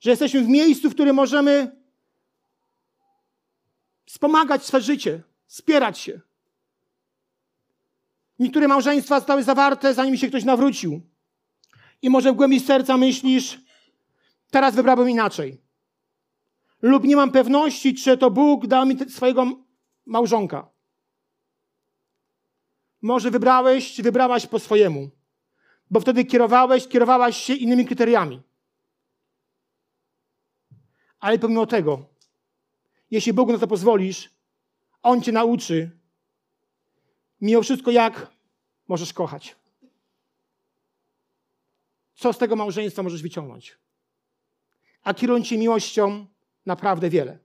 Że 0.00 0.10
jesteśmy 0.10 0.42
w 0.42 0.48
miejscu, 0.48 0.90
w 0.90 0.94
którym 0.94 1.16
możemy 1.16 1.76
wspomagać 4.06 4.64
swoje 4.64 4.82
życie, 4.82 5.22
wspierać 5.46 5.98
się. 5.98 6.20
Niektóre 8.38 8.68
małżeństwa 8.68 9.18
zostały 9.18 9.42
zawarte, 9.42 9.94
zanim 9.94 10.16
się 10.16 10.28
ktoś 10.28 10.44
nawrócił. 10.44 11.00
I 12.02 12.10
może 12.10 12.32
w 12.32 12.36
głębi 12.36 12.60
serca 12.60 12.96
myślisz, 12.96 13.58
teraz 14.50 14.74
wybrałbym 14.74 15.10
inaczej. 15.10 15.69
Lub 16.82 17.04
nie 17.04 17.16
mam 17.16 17.32
pewności, 17.32 17.94
czy 17.94 18.18
to 18.18 18.30
Bóg 18.30 18.66
dał 18.66 18.86
mi 18.86 19.10
swojego 19.10 19.46
małżonka. 20.06 20.68
Może 23.02 23.30
wybrałeś, 23.30 23.92
czy 23.92 24.02
wybrałaś 24.02 24.46
po 24.46 24.58
swojemu, 24.58 25.10
bo 25.90 26.00
wtedy 26.00 26.24
kierowałeś, 26.24 26.88
kierowałaś 26.88 27.36
się 27.36 27.54
innymi 27.54 27.86
kryteriami. 27.86 28.42
Ale 31.20 31.38
pomimo 31.38 31.66
tego, 31.66 32.04
jeśli 33.10 33.32
Bogu 33.32 33.52
na 33.52 33.58
to 33.58 33.66
pozwolisz, 33.66 34.30
On 35.02 35.22
cię 35.22 35.32
nauczy, 35.32 35.90
mimo 37.40 37.62
wszystko, 37.62 37.90
jak 37.90 38.30
możesz 38.88 39.12
kochać. 39.12 39.56
Co 42.14 42.32
z 42.32 42.38
tego 42.38 42.56
małżeństwa 42.56 43.02
możesz 43.02 43.22
wyciągnąć? 43.22 43.78
A 45.02 45.14
kierując 45.14 45.46
się 45.46 45.58
miłością, 45.58 46.26
naprawdę 46.70 47.10
wiele. 47.10 47.38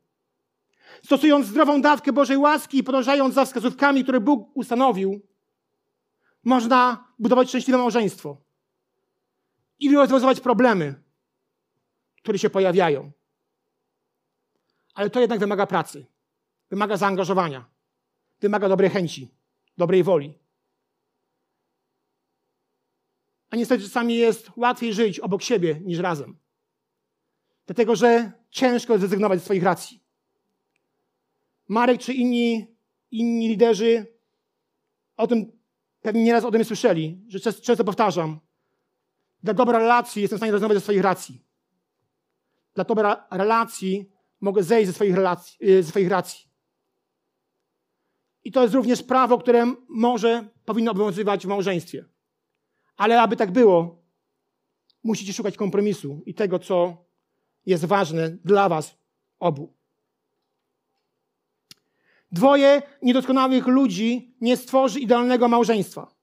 Stosując 1.03 1.47
zdrową 1.47 1.81
dawkę 1.81 2.13
Bożej 2.13 2.37
łaski 2.37 2.77
i 2.77 2.83
podążając 2.83 3.35
za 3.35 3.45
wskazówkami, 3.45 4.03
które 4.03 4.19
Bóg 4.19 4.57
ustanowił, 4.57 5.21
można 6.43 7.07
budować 7.19 7.49
szczęśliwe 7.49 7.77
małżeństwo 7.77 8.37
i 9.79 9.95
rozwiązywać 9.95 10.39
problemy, 10.39 11.03
które 12.21 12.39
się 12.39 12.49
pojawiają. 12.49 13.11
Ale 14.93 15.09
to 15.09 15.19
jednak 15.19 15.39
wymaga 15.39 15.67
pracy, 15.67 16.05
wymaga 16.69 16.97
zaangażowania, 16.97 17.65
wymaga 18.39 18.69
dobrej 18.69 18.89
chęci, 18.89 19.31
dobrej 19.77 20.03
woli. 20.03 20.39
A 23.49 23.55
niestety 23.55 23.83
czasami 23.83 24.15
jest 24.15 24.51
łatwiej 24.55 24.93
żyć 24.93 25.19
obok 25.19 25.41
siebie 25.41 25.79
niż 25.81 25.99
razem. 25.99 26.37
Dlatego, 27.65 27.95
że 27.95 28.31
ciężko 28.49 28.97
zrezygnować 28.97 29.39
ze 29.39 29.45
swoich 29.45 29.63
racji. 29.63 30.03
Marek 31.67 32.01
czy 32.01 32.13
inni, 32.13 32.67
inni 33.11 33.47
liderzy 33.47 34.15
o 35.17 35.27
tym 35.27 35.51
pewnie 36.01 36.23
nieraz 36.23 36.45
o 36.45 36.51
tym 36.51 36.65
słyszeli, 36.65 37.21
że 37.27 37.39
często, 37.39 37.61
często 37.61 37.83
powtarzam. 37.83 38.39
Dla 39.43 39.53
dobra 39.53 39.79
relacji 39.79 40.21
jestem 40.21 40.37
w 40.37 40.39
stanie 40.39 40.51
rezygnować 40.51 40.77
ze 40.77 40.81
swoich 40.81 41.01
racji. 41.01 41.45
Dla 42.75 42.83
dobra 42.83 43.27
relacji 43.31 44.11
mogę 44.41 44.63
zejść 44.63 44.87
ze 44.87 44.93
swoich, 44.93 45.15
relacji, 45.15 45.69
y, 45.69 45.83
ze 45.83 45.89
swoich 45.89 46.09
racji. 46.09 46.49
I 48.43 48.51
to 48.51 48.61
jest 48.61 48.73
również 48.73 49.03
prawo, 49.03 49.37
które 49.37 49.73
może, 49.89 50.49
powinno 50.65 50.91
obowiązywać 50.91 51.45
w 51.45 51.49
małżeństwie. 51.49 52.05
Ale 52.97 53.21
aby 53.21 53.35
tak 53.35 53.51
było, 53.51 54.03
musicie 55.03 55.33
szukać 55.33 55.57
kompromisu 55.57 56.21
i 56.25 56.33
tego, 56.33 56.59
co 56.59 57.04
jest 57.65 57.85
ważne 57.85 58.29
dla 58.29 58.69
Was 58.69 58.95
obu. 59.39 59.73
Dwoje 62.31 62.81
niedoskonałych 63.01 63.67
ludzi 63.67 64.35
nie 64.41 64.57
stworzy 64.57 64.99
idealnego 64.99 65.47
małżeństwa. 65.47 66.15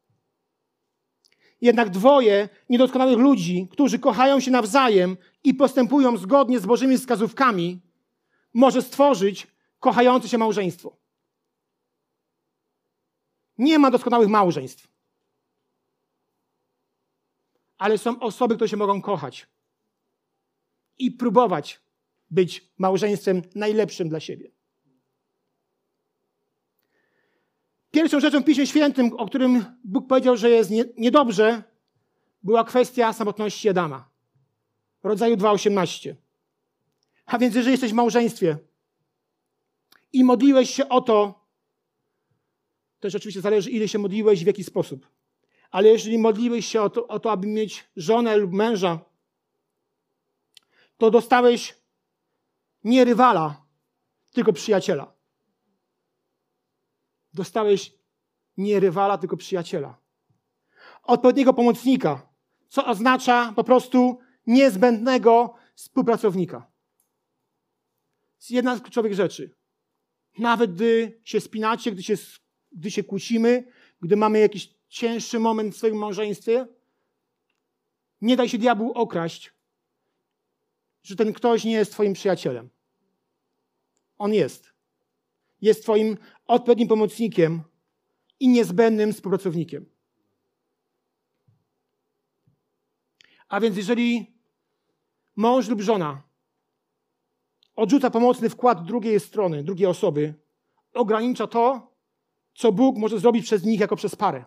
Jednak 1.60 1.90
dwoje 1.90 2.48
niedoskonałych 2.68 3.18
ludzi, 3.18 3.68
którzy 3.70 3.98
kochają 3.98 4.40
się 4.40 4.50
nawzajem 4.50 5.16
i 5.44 5.54
postępują 5.54 6.16
zgodnie 6.16 6.60
z 6.60 6.66
Bożymi 6.66 6.98
wskazówkami, 6.98 7.80
może 8.54 8.82
stworzyć 8.82 9.46
kochające 9.80 10.28
się 10.28 10.38
małżeństwo. 10.38 10.96
Nie 13.58 13.78
ma 13.78 13.90
doskonałych 13.90 14.28
małżeństw. 14.28 14.88
Ale 17.78 17.98
są 17.98 18.20
osoby, 18.20 18.54
które 18.54 18.68
się 18.68 18.76
mogą 18.76 19.02
kochać 19.02 19.46
i 21.04 21.10
próbować 21.10 21.80
być 22.30 22.72
małżeństwem 22.78 23.42
najlepszym 23.54 24.08
dla 24.08 24.20
siebie. 24.20 24.50
Pierwszą 27.90 28.20
rzeczą 28.20 28.40
w 28.40 28.44
Piśmie 28.44 28.66
Świętym, 28.66 29.12
o 29.12 29.26
którym 29.26 29.64
Bóg 29.84 30.08
powiedział, 30.08 30.36
że 30.36 30.50
jest 30.50 30.70
niedobrze, 30.98 31.62
była 32.42 32.64
kwestia 32.64 33.12
samotności 33.12 33.68
Adama. 33.68 34.08
Rodzaju 35.02 35.36
2,18. 35.36 36.14
A 37.26 37.38
więc 37.38 37.54
jeżeli 37.54 37.72
jesteś 37.72 37.90
w 37.90 37.94
małżeństwie 37.94 38.56
i 40.12 40.24
modliłeś 40.24 40.70
się 40.70 40.88
o 40.88 41.00
to, 41.00 41.44
też 43.00 43.14
oczywiście 43.14 43.40
zależy, 43.40 43.70
ile 43.70 43.88
się 43.88 43.98
modliłeś 43.98 44.40
i 44.40 44.44
w 44.44 44.46
jaki 44.46 44.64
sposób. 44.64 45.08
Ale 45.70 45.88
jeżeli 45.88 46.18
modliłeś 46.18 46.66
się 46.66 46.82
o 46.82 46.90
to, 46.90 47.06
o 47.06 47.20
to 47.20 47.32
aby 47.32 47.46
mieć 47.46 47.84
żonę 47.96 48.36
lub 48.36 48.52
męża, 48.52 49.11
to 51.02 51.10
dostałeś 51.10 51.78
nie 52.84 53.04
rywala, 53.04 53.66
tylko 54.30 54.52
przyjaciela. 54.52 55.14
Dostałeś 57.34 57.94
nie 58.56 58.80
rywala, 58.80 59.18
tylko 59.18 59.36
przyjaciela. 59.36 59.98
Odpowiedniego 61.02 61.54
pomocnika, 61.54 62.28
co 62.68 62.86
oznacza 62.86 63.52
po 63.56 63.64
prostu 63.64 64.18
niezbędnego 64.46 65.54
współpracownika. 65.74 66.72
jest 68.36 68.50
jedna 68.50 68.76
z 68.76 68.80
kluczowych 68.80 69.14
rzeczy. 69.14 69.56
Nawet 70.38 70.74
gdy 70.74 71.20
się 71.24 71.40
spinacie, 71.40 71.92
gdy 71.92 72.02
się, 72.02 72.14
gdy 72.72 72.90
się 72.90 73.04
kłócimy, 73.04 73.72
gdy 74.00 74.16
mamy 74.16 74.38
jakiś 74.38 74.74
cięższy 74.88 75.38
moment 75.38 75.74
w 75.74 75.78
swoim 75.78 75.96
małżeństwie, 75.96 76.66
nie 78.20 78.36
daj 78.36 78.48
się 78.48 78.58
diabłu 78.58 78.92
okraść, 78.92 79.61
że 81.02 81.16
ten 81.16 81.32
ktoś 81.32 81.64
nie 81.64 81.72
jest 81.72 81.92
Twoim 81.92 82.12
przyjacielem. 82.12 82.68
On 84.18 84.34
jest. 84.34 84.72
Jest 85.60 85.82
Twoim 85.82 86.16
odpowiednim 86.46 86.88
pomocnikiem 86.88 87.62
i 88.40 88.48
niezbędnym 88.48 89.12
współpracownikiem. 89.12 89.86
A 93.48 93.60
więc 93.60 93.76
jeżeli 93.76 94.32
mąż 95.36 95.68
lub 95.68 95.80
żona 95.80 96.22
odrzuca 97.76 98.10
pomocny 98.10 98.50
wkład 98.50 98.84
drugiej 98.84 99.20
strony, 99.20 99.64
drugiej 99.64 99.86
osoby, 99.86 100.34
ogranicza 100.94 101.46
to, 101.46 101.92
co 102.54 102.72
Bóg 102.72 102.98
może 102.98 103.18
zrobić 103.18 103.44
przez 103.44 103.64
nich 103.64 103.80
jako 103.80 103.96
przez 103.96 104.16
parę. 104.16 104.44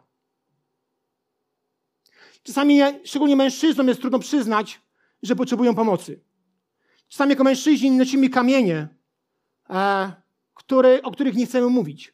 Czasami, 2.43 2.79
szczególnie 3.05 3.35
mężczyznom, 3.35 3.87
jest 3.87 4.01
trudno 4.01 4.19
przyznać, 4.19 4.81
że 5.23 5.35
potrzebują 5.35 5.75
pomocy. 5.75 6.24
Czasami 7.07 7.29
jako 7.29 7.43
mężczyźni 7.43 7.91
nosimy 7.91 8.29
kamienie, 8.29 8.87
e, 9.69 10.13
które, 10.53 11.01
o 11.01 11.11
których 11.11 11.35
nie 11.35 11.45
chcemy 11.45 11.69
mówić. 11.69 12.13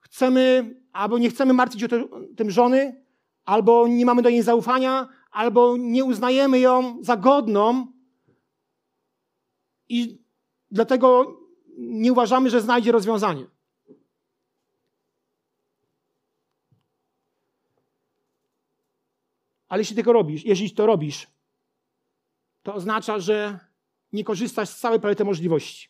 Chcemy, 0.00 0.74
albo 0.92 1.18
nie 1.18 1.30
chcemy 1.30 1.52
martwić 1.52 1.84
o 1.84 1.88
to, 1.88 1.96
tym 2.36 2.50
żony, 2.50 3.04
albo 3.44 3.88
nie 3.88 4.06
mamy 4.06 4.22
do 4.22 4.30
niej 4.30 4.42
zaufania, 4.42 5.08
albo 5.30 5.76
nie 5.76 6.04
uznajemy 6.04 6.58
ją 6.58 6.98
za 7.00 7.16
godną 7.16 7.86
i 9.88 10.18
dlatego 10.70 11.36
nie 11.78 12.12
uważamy, 12.12 12.50
że 12.50 12.60
znajdzie 12.60 12.92
rozwiązanie. 12.92 13.46
Ale 19.68 19.80
jeśli 19.80 19.96
tego 19.96 20.12
robisz, 20.12 20.44
jeśli 20.44 20.70
to 20.70 20.86
robisz, 20.86 21.33
to 22.64 22.74
oznacza, 22.74 23.18
że 23.18 23.58
nie 24.12 24.24
korzystasz 24.24 24.68
z 24.68 24.78
całej 24.78 25.00
palety 25.00 25.24
możliwości. 25.24 25.88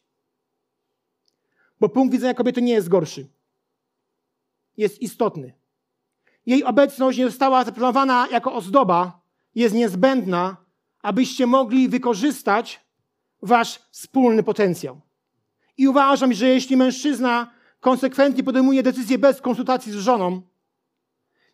Bo 1.81 1.89
punkt 1.89 2.13
widzenia 2.13 2.35
kobiety 2.35 2.63
nie 2.63 2.73
jest 2.73 2.89
gorszy. 2.89 3.29
Jest 4.77 5.03
istotny. 5.03 5.55
Jej 6.47 6.65
obecność 6.65 7.19
nie 7.19 7.27
została 7.27 7.65
zaplanowana 7.65 8.29
jako 8.31 8.55
ozdoba, 8.55 9.21
jest 9.55 9.75
niezbędna, 9.75 10.57
abyście 11.03 11.47
mogli 11.47 11.89
wykorzystać 11.89 12.81
wasz 13.43 13.81
wspólny 13.91 14.43
potencjał. 14.43 15.01
I 15.77 15.89
uważam, 15.89 16.33
że 16.33 16.49
jeśli 16.49 16.77
mężczyzna 16.77 17.51
konsekwentnie 17.81 18.45
podejmuje 18.45 18.83
decyzję 18.83 19.19
bez 19.19 19.41
konsultacji 19.41 19.93
z 19.93 19.97
żoną, 19.97 20.43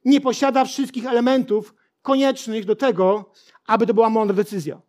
nie 0.05 0.21
posiada 0.21 0.65
wszystkich 0.65 1.07
elementów 1.07 1.75
koniecznych 2.03 2.65
do 2.65 2.77
tego, 2.77 3.33
aby 3.67 3.87
to 3.87 3.95
była 3.95 4.11
mądra 4.11 4.37
decyzja. 4.37 4.81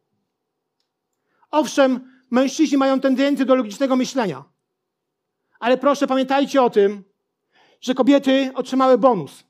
Owszem, 1.52 2.12
mężczyźni 2.32 2.78
mają 2.78 3.00
tendencję 3.00 3.46
do 3.46 3.56
logicznego 3.56 3.96
myślenia. 3.96 4.44
Ale 5.60 5.78
proszę 5.78 6.08
pamiętajcie 6.08 6.64
o 6.64 6.70
tym, 6.70 7.04
że 7.82 7.94
kobiety 7.94 8.52
otrzymały 8.56 8.98
bonus, 8.98 9.44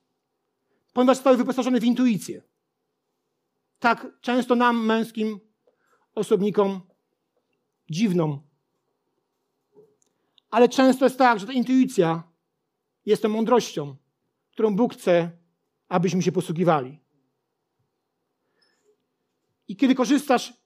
ponieważ 0.93 1.17
zostały 1.17 1.37
wyposażone 1.37 1.79
w 1.79 1.83
intuicję. 1.83 2.41
Tak 3.79 4.07
często 4.21 4.55
nam, 4.55 4.85
męskim 4.85 5.39
osobnikom, 6.15 6.81
dziwną. 7.89 8.41
Ale 10.49 10.69
często 10.69 11.05
jest 11.05 11.17
tak, 11.17 11.39
że 11.39 11.47
ta 11.47 11.53
intuicja 11.53 12.23
jest 13.05 13.21
tą 13.21 13.29
mądrością, 13.29 13.95
którą 14.51 14.75
Bóg 14.75 14.93
chce, 14.93 15.31
abyśmy 15.89 16.21
się 16.21 16.31
posługiwali. 16.31 16.99
I 19.67 19.75
kiedy 19.75 19.95
korzystasz 19.95 20.60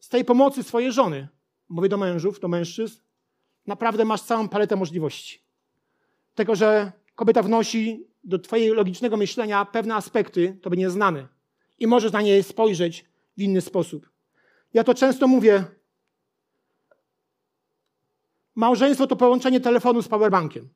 z 0.00 0.08
tej 0.08 0.24
pomocy 0.24 0.62
swojej 0.62 0.92
żony, 0.92 1.28
mówię 1.68 1.88
do 1.88 1.96
mężów, 1.96 2.40
do 2.40 2.48
mężczyzn, 2.48 3.00
naprawdę 3.66 4.04
masz 4.04 4.22
całą 4.22 4.48
paletę 4.48 4.76
możliwości. 4.76 5.42
Tego, 6.34 6.54
że 6.54 6.92
kobieta 7.14 7.42
wnosi 7.42 8.06
do 8.24 8.38
twojego 8.38 8.74
logicznego 8.74 9.16
myślenia 9.16 9.64
pewne 9.64 9.94
aspekty, 9.94 10.58
to 10.62 10.70
by 10.70 10.76
nieznane. 10.76 11.28
I 11.78 11.86
możesz 11.86 12.12
na 12.12 12.22
nie 12.22 12.42
spojrzeć 12.42 13.04
w 13.36 13.42
inny 13.42 13.60
sposób. 13.60 14.10
Ja 14.74 14.84
to 14.84 14.94
często 14.94 15.28
mówię. 15.28 15.64
Małżeństwo 18.54 19.06
to 19.06 19.16
połączenie 19.16 19.60
telefonu 19.60 20.02
z 20.02 20.08
powerbankiem. 20.08 20.68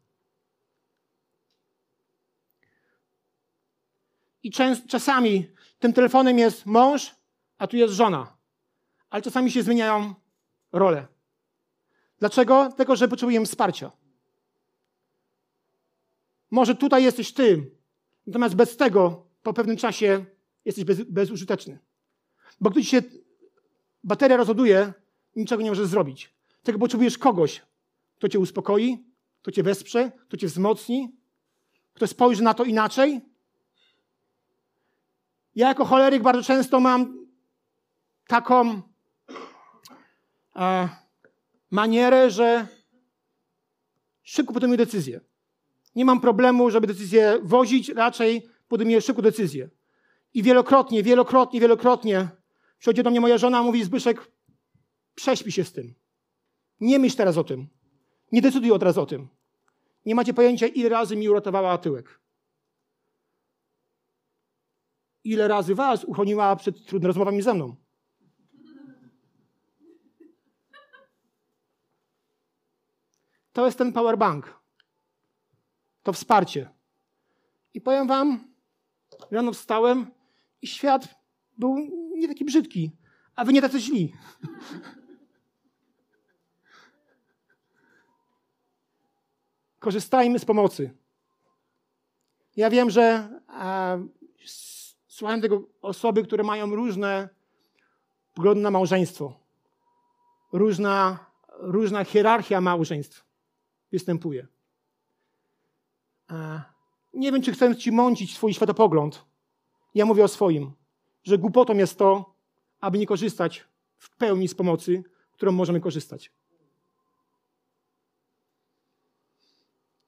I 4.43 4.51
czas, 4.51 4.87
czasami 4.87 5.49
tym 5.79 5.93
telefonem 5.93 6.39
jest 6.39 6.67
mąż, 6.67 7.15
a 7.59 7.67
tu 7.67 7.77
jest 7.77 7.95
żona. 7.95 8.40
Ale 9.11 9.23
czasami 9.23 9.51
się 9.51 9.63
zmieniają 9.63 10.15
role. 10.73 11.07
Dlaczego? 12.19 12.65
Dlatego, 12.65 12.97
że 12.97 13.09
potrzebujemy 13.09 13.47
wsparcia. 13.47 13.91
Może 16.51 16.75
tutaj 16.75 17.05
jesteś 17.05 17.33
ty, 17.33 17.71
natomiast 18.27 18.55
bez 18.55 18.77
tego 18.77 19.27
po 19.43 19.53
pewnym 19.53 19.77
czasie 19.77 20.25
jesteś 20.65 20.85
bez, 20.85 21.03
bezużyteczny. 21.03 21.79
Bo 22.61 22.71
gdy 22.71 22.83
ci 22.83 22.89
się 22.89 23.03
bateria 24.05 24.37
rozładuje, 24.37 24.93
niczego 25.37 25.63
nie 25.63 25.71
możesz 25.71 25.87
zrobić. 25.87 26.35
Tego 26.63 26.79
potrzebujesz 26.79 27.19
kogoś, 27.19 27.63
kto 28.19 28.29
cię 28.29 28.39
uspokoi, 28.39 29.05
kto 29.43 29.51
cię 29.51 29.63
wesprze, 29.63 30.13
kto 30.29 30.37
cię 30.37 30.47
wzmocni, 30.47 31.17
kto 31.95 32.07
spojrzy 32.07 32.43
na 32.43 32.55
to 32.55 32.65
inaczej. 32.65 33.21
Ja 35.55 35.69
jako 35.69 35.85
choleryk 35.85 36.23
bardzo 36.23 36.43
często 36.43 36.81
mam 36.81 37.27
taką 38.27 38.83
manierę, 41.71 42.31
że 42.31 42.67
szybko 44.23 44.55
podejmuję 44.55 44.79
decyzję. 44.79 45.21
Nie 45.95 46.05
mam 46.05 46.21
problemu, 46.21 46.71
żeby 46.71 46.87
decyzję 46.87 47.39
wozić, 47.43 47.89
raczej 47.89 48.49
podejmuję 48.69 49.01
szybko 49.01 49.23
decyzję. 49.23 49.71
I 50.35 50.43
wielokrotnie, 50.43 51.03
wielokrotnie, 51.03 51.61
wielokrotnie 51.61 52.29
przychodzi 52.79 53.03
do 53.03 53.11
mnie 53.11 53.21
moja 53.21 53.39
żona, 53.39 53.63
mówi 53.63 53.85
Zbyszek, 53.85 54.31
prześpi 55.15 55.53
się 55.53 55.65
z 55.65 55.73
tym. 55.73 55.95
Nie 56.81 56.99
myśl 56.99 57.17
teraz 57.17 57.37
o 57.37 57.45
tym. 57.45 57.69
Nie 58.33 58.43
decyduj 58.43 58.73
od 58.73 58.83
razu 58.83 59.01
o 59.03 59.07
tym. 59.07 59.29
Nie 60.07 60.15
macie 60.15 60.35
pojęcia, 60.35 60.67
ile 60.67 60.89
razy 60.89 61.17
mi 61.17 61.29
uratowała 61.29 61.79
tyłek. 61.79 62.21
Ile 65.25 65.49
razy 65.49 65.75
was 65.75 66.05
uchroniła 66.05 66.57
przed 66.57 66.87
trudnymi 66.87 67.07
rozmowami 67.07 67.43
ze 67.43 67.55
mną. 67.55 67.77
To 73.53 73.67
jest 73.67 73.79
ten 73.79 73.93
powerbank. 73.93 74.61
To 76.03 76.13
wsparcie. 76.13 76.71
I 77.75 77.81
powiem 77.81 78.07
wam, 78.07 78.45
rano 79.31 79.53
wstałem 79.53 80.11
i 80.63 80.67
świat 80.67 81.09
był 81.59 81.77
nie 82.15 82.29
taki 82.29 82.45
brzydki, 82.45 82.97
a 83.37 83.45
wy 83.45 83.53
nie 83.53 83.63
tacy 83.63 83.81
źli. 83.81 84.13
Korzystajmy 89.79 90.39
z 90.39 90.45
pomocy. 90.45 90.91
Ja 92.57 92.71
wiem, 92.71 92.91
że 92.91 93.29
e, 93.49 94.07
słuchałem 95.09 95.41
tego 95.41 95.63
osoby, 95.83 96.23
które 96.23 96.45
mają 96.45 96.75
różne 96.75 97.29
poglądy 98.35 98.63
na 98.63 98.71
małżeństwo. 98.71 99.41
Różna, 100.53 101.27
różna 101.49 102.05
hierarchia 102.05 102.61
małżeństw 102.61 103.30
występuje. 103.93 104.47
Nie 107.15 107.33
wiem, 107.33 107.43
czy 107.43 107.53
chcę 107.53 107.77
ci 107.77 107.93
mącić 107.93 108.35
swój 108.35 108.55
światopogląd. 108.55 109.25
Ja 109.95 110.07
mówię 110.07 110.25
o 110.25 110.29
swoim, 110.29 110.73
że 111.23 111.39
głupotą 111.39 111.75
jest 111.75 111.99
to, 111.99 112.35
aby 112.81 112.99
nie 112.99 113.07
korzystać 113.07 113.69
w 113.99 114.17
pełni 114.17 114.49
z 114.49 114.55
pomocy, 114.55 115.05
którą 115.33 115.53
możemy 115.53 115.81
korzystać. 115.81 116.33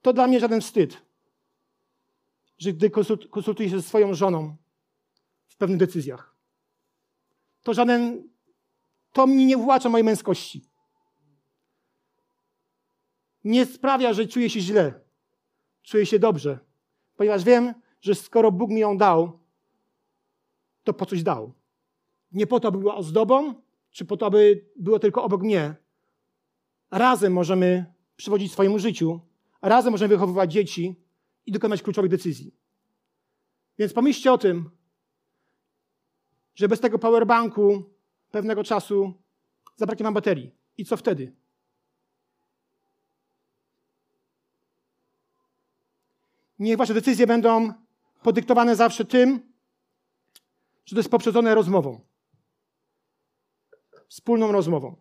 To 0.01 0.13
dla 0.13 0.27
mnie 0.27 0.39
żaden 0.39 0.61
wstyd, 0.61 1.01
że 2.57 2.73
gdy 2.73 2.89
konsultuję 3.29 3.69
się 3.69 3.77
ze 3.77 3.87
swoją 3.87 4.13
żoną 4.13 4.55
w 5.47 5.57
pewnych 5.57 5.79
decyzjach, 5.79 6.35
to 7.63 7.73
żaden, 7.73 8.29
to 9.13 9.27
mi 9.27 9.45
nie 9.45 9.57
włacza 9.57 9.89
mojej 9.89 10.05
męskości. 10.05 10.69
Nie 13.43 13.65
sprawia, 13.65 14.13
że 14.13 14.27
czuję 14.27 14.49
się 14.49 14.59
źle. 14.59 15.03
Czuję 15.83 16.05
się 16.05 16.19
dobrze, 16.19 16.59
ponieważ 17.15 17.43
wiem, 17.43 17.73
że 18.01 18.15
skoro 18.15 18.51
Bóg 18.51 18.69
mi 18.69 18.79
ją 18.79 18.97
dał, 18.97 19.39
to 20.83 20.93
po 20.93 21.05
coś 21.05 21.23
dał. 21.23 21.53
Nie 22.31 22.47
po 22.47 22.59
to, 22.59 22.67
aby 22.67 22.77
była 22.77 22.95
ozdobą, 22.95 23.53
czy 23.91 24.05
po 24.05 24.17
to, 24.17 24.25
aby 24.25 24.65
było 24.75 24.99
tylko 24.99 25.23
obok 25.23 25.41
mnie. 25.41 25.75
Razem 26.91 27.33
możemy 27.33 27.93
przywodzić 28.15 28.51
swojemu 28.51 28.79
życiu, 28.79 29.19
razem 29.61 29.91
możemy 29.91 30.09
wychowywać 30.09 30.53
dzieci 30.53 30.95
i 31.45 31.51
dokonać 31.51 31.81
kluczowych 31.81 32.11
decyzji. 32.11 32.55
Więc 33.77 33.93
pomyślcie 33.93 34.33
o 34.33 34.37
tym, 34.37 34.69
że 36.55 36.67
bez 36.67 36.79
tego 36.79 36.99
powerbanku 36.99 37.83
pewnego 38.31 38.63
czasu 38.63 39.13
zabraknie 39.75 40.03
nam 40.03 40.13
baterii. 40.13 40.51
I 40.77 40.85
co 40.85 40.97
wtedy? 40.97 41.35
Niech 46.63 46.77
wasze 46.77 46.93
decyzje 46.93 47.27
będą 47.27 47.73
podyktowane 48.21 48.75
zawsze 48.75 49.05
tym, 49.05 49.53
że 50.85 50.95
to 50.95 50.99
jest 50.99 51.09
poprzedzone 51.09 51.55
rozmową. 51.55 51.99
Wspólną 54.07 54.51
rozmową. 54.51 54.95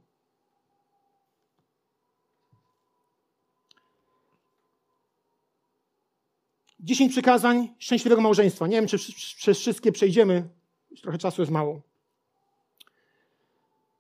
Dziesięć 6.81 7.13
przykazań 7.13 7.75
szczęśliwego 7.79 8.23
małżeństwa. 8.23 8.67
Nie 8.67 8.77
wiem, 8.77 8.87
czy 8.87 8.99
przez 9.37 9.59
wszystkie 9.59 9.93
przejdziemy. 9.93 10.49
Już 10.91 11.01
trochę 11.01 11.19
czasu 11.19 11.43
jest 11.43 11.53
mało. 11.53 11.81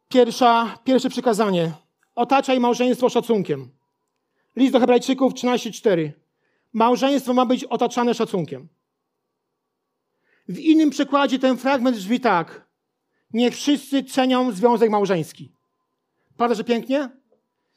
Pierwsza, 0.09 0.79
pierwsze 0.85 1.11
przykazanie. 1.11 1.72
Otaczaj 2.14 2.61
małżeństwo 2.61 3.09
szacunkiem. 3.09 3.70
List 4.57 4.72
do 4.72 4.81
Hebrajczyków 4.81 5.35
13:4. 5.35 6.21
Małżeństwo 6.72 7.35
ma 7.35 7.46
być 7.46 7.64
otaczane 7.64 8.14
szacunkiem. 8.14 8.68
W 10.48 10.58
innym 10.58 10.90
przykładzie 10.90 11.38
ten 11.38 11.56
fragment 11.56 11.96
brzmi 11.96 12.20
tak. 12.20 12.68
Niech 13.32 13.54
wszyscy 13.54 14.04
cenią 14.04 14.52
związek 14.52 14.90
małżeński. 14.90 15.52
Prawda, 16.37 16.54
że 16.54 16.64
pięknie? 16.64 17.08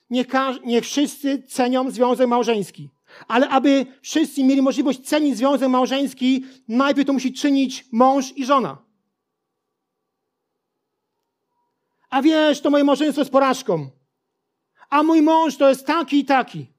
Niech, 0.09 0.27
niech 0.65 0.83
wszyscy 0.83 1.43
cenią 1.43 1.91
związek 1.91 2.27
małżeński. 2.27 2.89
Ale 3.27 3.49
aby 3.49 3.85
wszyscy 4.01 4.43
mieli 4.43 4.61
możliwość 4.61 4.99
cenić 4.99 5.37
związek 5.37 5.69
małżeński, 5.69 6.45
najpierw 6.67 7.07
to 7.07 7.13
musi 7.13 7.33
czynić 7.33 7.85
mąż 7.91 8.31
i 8.31 8.45
żona. 8.45 8.77
A 12.09 12.21
wiesz, 12.21 12.61
to 12.61 12.69
moje 12.69 12.83
małżeństwo 12.83 13.21
jest 13.21 13.31
porażką. 13.31 13.89
A 14.89 15.03
mój 15.03 15.21
mąż 15.21 15.57
to 15.57 15.69
jest 15.69 15.85
taki 15.85 16.19
i 16.19 16.25
taki. 16.25 16.74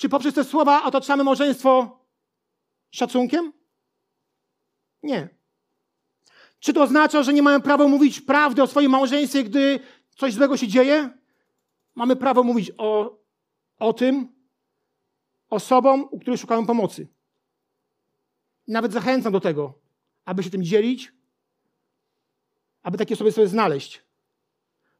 Czy 0.00 0.08
poprzez 0.08 0.34
te 0.34 0.44
słowa 0.44 0.84
otaczamy 0.84 1.24
małżeństwo 1.24 1.98
szacunkiem? 2.90 3.52
Nie. 5.02 5.28
Czy 6.60 6.72
to 6.72 6.82
oznacza, 6.82 7.22
że 7.22 7.32
nie 7.32 7.42
mamy 7.42 7.60
prawa 7.60 7.88
mówić 7.88 8.20
prawdy 8.20 8.62
o 8.62 8.66
swoim 8.66 8.90
małżeństwie, 8.90 9.44
gdy 9.44 9.80
coś 10.16 10.34
złego 10.34 10.56
się 10.56 10.68
dzieje? 10.68 11.10
Mamy 11.94 12.16
prawo 12.16 12.42
mówić 12.42 12.72
o, 12.78 13.18
o 13.78 13.92
tym 13.92 14.32
osobom, 15.50 16.08
u 16.10 16.18
których 16.18 16.40
szukają 16.40 16.66
pomocy. 16.66 17.08
Nawet 18.68 18.92
zachęcam 18.92 19.32
do 19.32 19.40
tego, 19.40 19.74
aby 20.24 20.42
się 20.42 20.50
tym 20.50 20.64
dzielić, 20.64 21.12
aby 22.82 22.98
takie 22.98 23.14
osoby 23.14 23.32
sobie 23.32 23.48
znaleźć. 23.48 24.02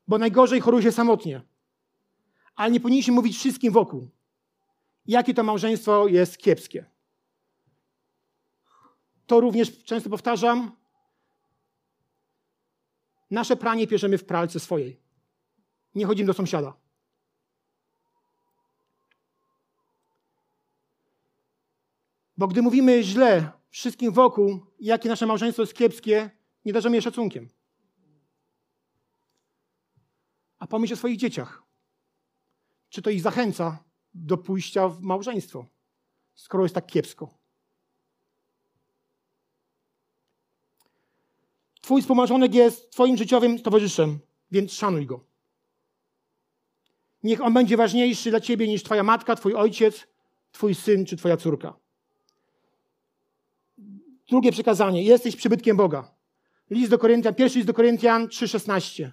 Bo 0.09 0.19
najgorzej 0.19 0.61
choruje 0.61 0.83
się 0.83 0.93
samotnie. 0.93 1.43
Ale 2.55 2.71
nie 2.71 2.81
powinniśmy 2.81 3.15
mówić 3.15 3.37
wszystkim 3.37 3.73
wokół, 3.73 4.11
jakie 5.11 5.35
to 5.35 5.43
małżeństwo 5.43 6.09
jest 6.09 6.39
kiepskie. 6.39 6.85
To 9.27 9.41
również 9.41 9.85
często 9.85 10.11
powtarzam. 10.11 10.77
Nasze 13.31 13.57
pranie 13.57 13.87
bierzemy 13.87 14.19
w 14.19 14.25
pralce 14.25 14.61
swojej. 14.61 15.01
Nie 15.95 16.07
chodzimy 16.07 16.27
do 16.27 16.35
sąsiada. 16.35 16.77
Bo 22.37 22.49
gdy 22.49 22.63
mówimy 22.63 23.03
źle 23.03 23.53
wszystkim 23.71 24.13
wokół, 24.13 24.67
jakie 24.81 25.09
nasze 25.09 25.27
małżeństwo 25.27 25.63
jest 25.63 25.75
kiepskie, 25.75 26.31
nie 26.65 26.73
darzymy 26.73 26.97
je 26.97 27.03
szacunkiem. 27.03 27.49
A 30.59 30.67
pomyśl 30.67 30.95
o 30.95 30.97
swoich 30.97 31.19
dzieciach. 31.19 31.63
Czy 32.89 33.03
to 33.03 33.11
ich 33.11 33.23
zachęca 33.23 33.90
do 34.15 34.37
pójścia 34.37 34.89
w 34.89 35.01
małżeństwo, 35.01 35.67
skoro 36.35 36.63
jest 36.65 36.75
tak 36.75 36.87
kiepsko? 36.87 37.41
Twój 41.81 42.03
wspomarzonek 42.03 42.55
jest 42.55 42.91
Twoim 42.91 43.17
życiowym 43.17 43.59
towarzyszem, 43.59 44.19
więc 44.51 44.73
szanuj 44.73 45.07
go. 45.07 45.25
Niech 47.23 47.41
on 47.41 47.55
będzie 47.55 47.77
ważniejszy 47.77 48.31
dla 48.31 48.41
Ciebie 48.41 48.69
niż 48.69 48.83
Twoja 48.83 49.03
matka, 49.03 49.37
Twój 49.37 49.55
ojciec, 49.55 50.07
Twój 50.53 50.75
syn 50.75 51.07
czy 51.07 51.17
Twoja 51.17 51.37
córka. 51.37 51.77
Drugie 54.29 54.53
przekazanie. 54.53 55.03
Jesteś 55.03 55.37
przybytkiem 55.37 55.77
Boga. 55.77 56.15
List 56.71 56.91
do 56.91 56.99
Koryntian, 56.99 57.35
pierwszy 57.35 57.59
list 57.59 57.67
do 57.67 57.75
Koryntian 57.75 58.27
3,16. 58.27 59.11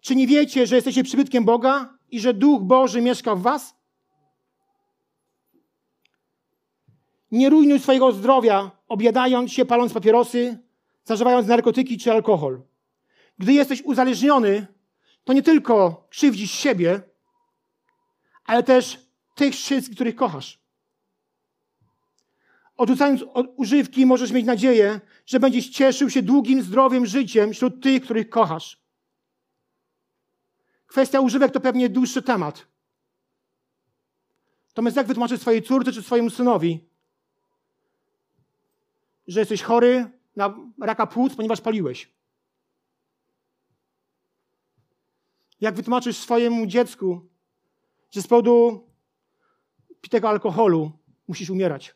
Czy 0.00 0.16
nie 0.16 0.26
wiecie, 0.26 0.66
że 0.66 0.76
jesteście 0.76 1.04
przybytkiem 1.04 1.44
Boga 1.44 1.98
i 2.10 2.20
że 2.20 2.34
Duch 2.34 2.62
Boży 2.62 3.00
mieszka 3.00 3.34
w 3.34 3.42
was? 3.42 3.74
Nie 7.30 7.50
rujnuj 7.50 7.80
swojego 7.80 8.12
zdrowia, 8.12 8.70
objadając 8.88 9.52
się, 9.52 9.64
paląc 9.64 9.92
papierosy, 9.92 10.58
zażywając 11.04 11.46
narkotyki 11.48 11.98
czy 11.98 12.12
alkohol. 12.12 12.62
Gdy 13.38 13.52
jesteś 13.52 13.82
uzależniony, 13.82 14.66
to 15.24 15.32
nie 15.32 15.42
tylko 15.42 16.06
krzywdzisz 16.10 16.50
siebie, 16.50 17.02
ale 18.44 18.62
też 18.62 19.06
tych 19.34 19.54
wszystkich, 19.54 19.94
których 19.94 20.16
kochasz. 20.16 20.60
Odrzucając 22.76 23.24
używki, 23.56 24.06
możesz 24.06 24.32
mieć 24.32 24.46
nadzieję, 24.46 25.00
że 25.26 25.40
będziesz 25.40 25.68
cieszył 25.68 26.10
się 26.10 26.22
długim, 26.22 26.62
zdrowym 26.62 27.06
życiem 27.06 27.52
wśród 27.52 27.82
tych, 27.82 28.02
których 28.02 28.30
kochasz. 28.30 28.80
Kwestia 30.86 31.20
używek 31.20 31.52
to 31.52 31.60
pewnie 31.60 31.88
dłuższy 31.88 32.22
temat. 32.22 32.66
Natomiast 34.68 34.96
jak 34.96 35.06
wytłumaczyć 35.06 35.40
swojej 35.40 35.62
córce 35.62 35.92
czy 35.92 36.02
swojemu 36.02 36.30
synowi, 36.30 36.89
że 39.30 39.40
jesteś 39.40 39.62
chory 39.62 40.10
na 40.36 40.54
raka 40.80 41.06
płuc, 41.06 41.36
ponieważ 41.36 41.60
paliłeś? 41.60 42.12
Jak 45.60 45.74
wytłumaczysz 45.74 46.16
swojemu 46.16 46.66
dziecku, 46.66 47.28
że 48.10 48.22
z 48.22 48.26
powodu 48.26 48.86
pitego 50.00 50.28
alkoholu 50.28 50.92
musisz 51.28 51.50
umierać? 51.50 51.94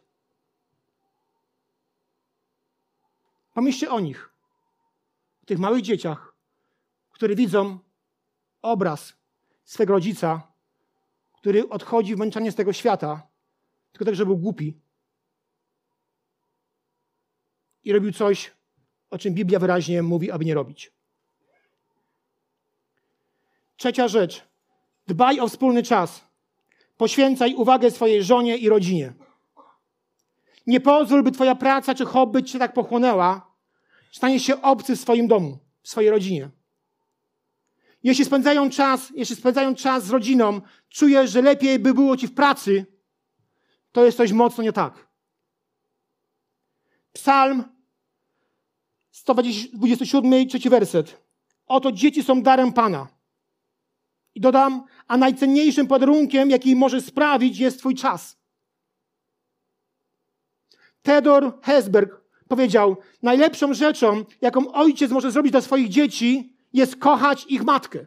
Pomyślcie 3.55 3.91
o 3.91 4.01
nich, 4.01 4.31
o 5.43 5.47
tych 5.47 5.59
małych 5.59 5.83
dzieciach, 5.83 6.37
które 7.11 7.35
widzą 7.35 7.79
obraz 8.63 9.13
swego 9.65 9.93
rodzica, 9.93 10.53
który 11.33 11.69
odchodzi 11.69 12.15
w 12.15 12.19
męczanie 12.19 12.53
z 12.53 12.55
tego 12.55 12.73
świata, 12.73 13.27
tylko 13.93 14.05
tak, 14.05 14.15
że 14.15 14.27
był 14.27 14.39
głupi 14.39 14.84
i 17.85 17.93
robił 17.93 18.13
coś, 18.13 18.53
o 19.11 19.19
czym 19.19 19.35
Biblia 19.35 19.59
wyraźnie 19.59 20.03
mówi, 20.03 20.31
aby 20.31 20.45
nie 20.45 20.55
robić. 20.55 20.93
Trzecia 23.77 24.09
rzecz. 24.09 24.43
Dbaj 25.07 25.41
o 25.41 25.49
wspólny 25.49 25.83
czas. 25.83 26.25
Poświęcaj 26.97 27.55
uwagę 27.55 27.91
swojej 27.91 28.25
żonie 28.25 28.57
i 28.57 28.69
rodzinie. 28.69 29.13
Nie 30.67 30.81
pozwól, 30.81 31.23
by 31.23 31.33
twoja 31.33 31.55
praca 31.55 31.95
czy 31.95 32.05
hobby 32.05 32.45
cię 32.45 32.59
tak 32.59 32.73
pochłonęła, 32.73 33.55
stanie 34.13 34.41
się 34.41 34.63
obcy 34.63 34.97
w 34.97 35.01
swoim 35.01 35.29
domu, 35.29 35.59
w 35.83 35.89
swojej 35.89 36.11
rodzinie. 36.11 36.51
Jeśli 38.03 38.25
spędzają 38.25 38.71
czas, 38.71 39.13
jeśli 39.15 39.37
spędzają 39.37 39.75
czas 39.75 40.05
z 40.05 40.11
rodziną, 40.11 40.61
czujesz, 40.89 41.31
że 41.31 41.43
lepiej 41.43 41.79
by 41.79 41.95
było 41.95 42.17
ci 42.17 42.27
w 42.27 42.35
pracy, 42.35 42.87
to 43.93 44.05
jest 44.05 44.17
coś 44.17 44.33
mocno 44.33 44.65
nie 44.65 44.73
tak. 44.73 45.09
Psalm 47.13 47.74
127, 49.15 50.49
trzeci 50.49 50.71
werset. 50.71 51.25
Oto 51.67 51.93
dzieci 51.93 52.23
są 52.23 52.43
darem 52.43 52.73
Pana. 52.73 53.09
I 54.35 54.41
dodam, 54.41 54.85
a 55.07 55.17
najcenniejszym 55.17 55.87
podarunkiem, 55.87 56.51
jaki 56.51 56.77
może 56.77 57.01
sprawić, 57.01 57.59
jest 57.59 57.79
Twój 57.79 57.95
czas. 57.95 58.37
Theodor 61.03 61.61
Hesberg 61.63 62.21
powiedział: 62.49 62.97
Najlepszą 63.23 63.75
rzeczą, 63.75 64.25
jaką 64.41 64.73
ojciec 64.73 65.11
może 65.11 65.31
zrobić 65.31 65.53
dla 65.53 65.61
swoich 65.61 65.89
dzieci, 65.89 66.57
jest 66.73 66.97
kochać 66.97 67.47
ich 67.49 67.65
matkę. 67.65 68.07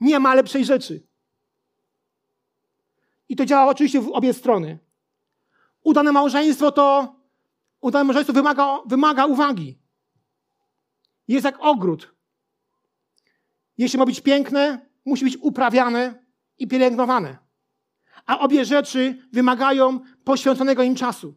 Nie 0.00 0.20
ma 0.20 0.34
lepszej 0.34 0.64
rzeczy. 0.64 1.06
I 3.28 3.36
to 3.36 3.46
działa 3.46 3.70
oczywiście 3.70 4.00
w 4.00 4.08
obie 4.08 4.34
strony. 4.34 4.78
Udane 5.84 6.12
małżeństwo 6.12 6.72
to, 6.72 7.16
udane 7.82 8.04
małżeństwo 8.04 8.32
wymaga, 8.32 8.78
wymaga 8.86 9.26
uwagi. 9.26 9.78
Jest 11.28 11.44
jak 11.44 11.56
ogród. 11.60 12.14
Jeśli 13.78 13.98
ma 13.98 14.06
być 14.06 14.20
piękne, 14.20 14.86
musi 15.04 15.24
być 15.24 15.36
uprawiane 15.40 16.24
i 16.58 16.68
pielęgnowane. 16.68 17.38
A 18.26 18.38
obie 18.38 18.64
rzeczy 18.64 19.28
wymagają 19.32 20.00
poświęconego 20.24 20.82
im 20.82 20.94
czasu. 20.94 21.34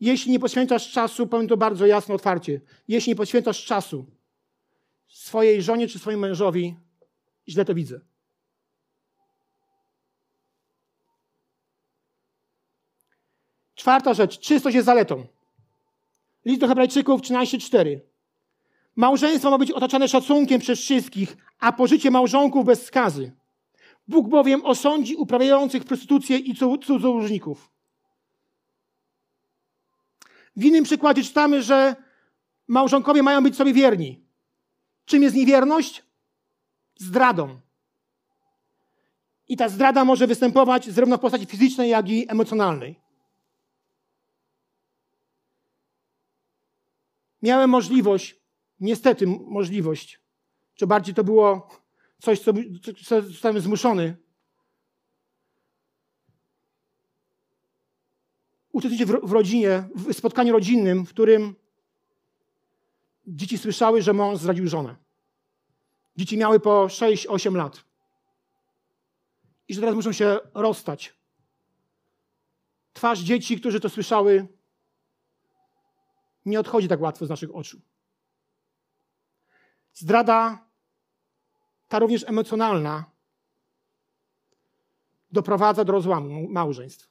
Jeśli 0.00 0.32
nie 0.32 0.38
poświęcasz 0.38 0.92
czasu, 0.92 1.26
powiem 1.26 1.48
to 1.48 1.56
bardzo 1.56 1.86
jasno, 1.86 2.14
otwarcie, 2.14 2.60
jeśli 2.88 3.10
nie 3.10 3.16
poświęcasz 3.16 3.64
czasu 3.64 4.06
swojej 5.08 5.62
żonie 5.62 5.88
czy 5.88 5.98
swojemu 5.98 6.20
mężowi, 6.20 6.76
źle 7.48 7.64
to 7.64 7.74
widzę. 7.74 8.00
Czwarta 13.80 14.14
rzecz, 14.14 14.38
czystość 14.38 14.74
jest 14.74 14.86
zaletą. 14.86 15.26
List 16.44 16.60
do 16.60 16.68
Hebrajczyków 16.68 17.20
13:4. 17.20 18.00
Małżeństwo 18.96 19.50
ma 19.50 19.58
być 19.58 19.70
otaczane 19.70 20.08
szacunkiem 20.08 20.60
przez 20.60 20.80
wszystkich, 20.80 21.36
a 21.58 21.72
pożycie 21.72 22.10
małżonków 22.10 22.64
bez 22.64 22.86
skazy. 22.86 23.32
Bóg 24.08 24.28
bowiem 24.28 24.64
osądzi 24.64 25.16
uprawiających 25.16 25.84
prostytucję 25.84 26.36
i 26.38 26.54
cudzołożników. 26.86 27.70
W 30.56 30.64
innym 30.64 30.84
przykładzie 30.84 31.22
czytamy, 31.22 31.62
że 31.62 31.96
małżonkowie 32.68 33.22
mają 33.22 33.42
być 33.42 33.56
sobie 33.56 33.72
wierni. 33.72 34.20
Czym 35.04 35.22
jest 35.22 35.36
niewierność? 35.36 36.02
Zdradą. 36.96 37.60
I 39.48 39.56
ta 39.56 39.68
zdrada 39.68 40.04
może 40.04 40.26
występować 40.26 40.86
zarówno 40.86 41.16
w 41.16 41.20
postaci 41.20 41.46
fizycznej, 41.46 41.90
jak 41.90 42.08
i 42.08 42.30
emocjonalnej. 42.30 42.99
Miałem 47.42 47.70
możliwość, 47.70 48.40
niestety 48.80 49.26
możliwość, 49.26 50.20
czy 50.74 50.86
bardziej 50.86 51.14
to 51.14 51.24
było 51.24 51.68
coś, 52.18 52.40
co, 52.40 52.52
co 53.06 53.22
zostałem 53.22 53.60
zmuszony, 53.60 54.16
uczestniczyć 58.72 59.08
w, 59.08 59.32
rodzinie, 59.32 59.88
w 59.94 60.12
spotkaniu 60.12 60.52
rodzinnym, 60.52 61.06
w 61.06 61.10
którym 61.10 61.54
dzieci 63.26 63.58
słyszały, 63.58 64.02
że 64.02 64.12
mąż 64.12 64.38
zdradził 64.38 64.68
żonę. 64.68 64.96
Dzieci 66.16 66.36
miały 66.38 66.60
po 66.60 66.86
6-8 66.86 67.54
lat. 67.54 67.84
I 69.68 69.74
że 69.74 69.80
teraz 69.80 69.96
muszą 69.96 70.12
się 70.12 70.38
rozstać. 70.54 71.14
Twarz 72.92 73.20
dzieci, 73.20 73.60
którzy 73.60 73.80
to 73.80 73.88
słyszały, 73.88 74.48
nie 76.50 76.60
odchodzi 76.60 76.88
tak 76.88 77.00
łatwo 77.00 77.26
z 77.26 77.28
naszych 77.28 77.54
oczu. 77.54 77.80
Zdrada, 79.92 80.66
ta 81.88 81.98
również 81.98 82.24
emocjonalna, 82.28 83.04
doprowadza 85.32 85.84
do 85.84 85.92
rozłamu 85.92 86.48
małżeństw. 86.48 87.10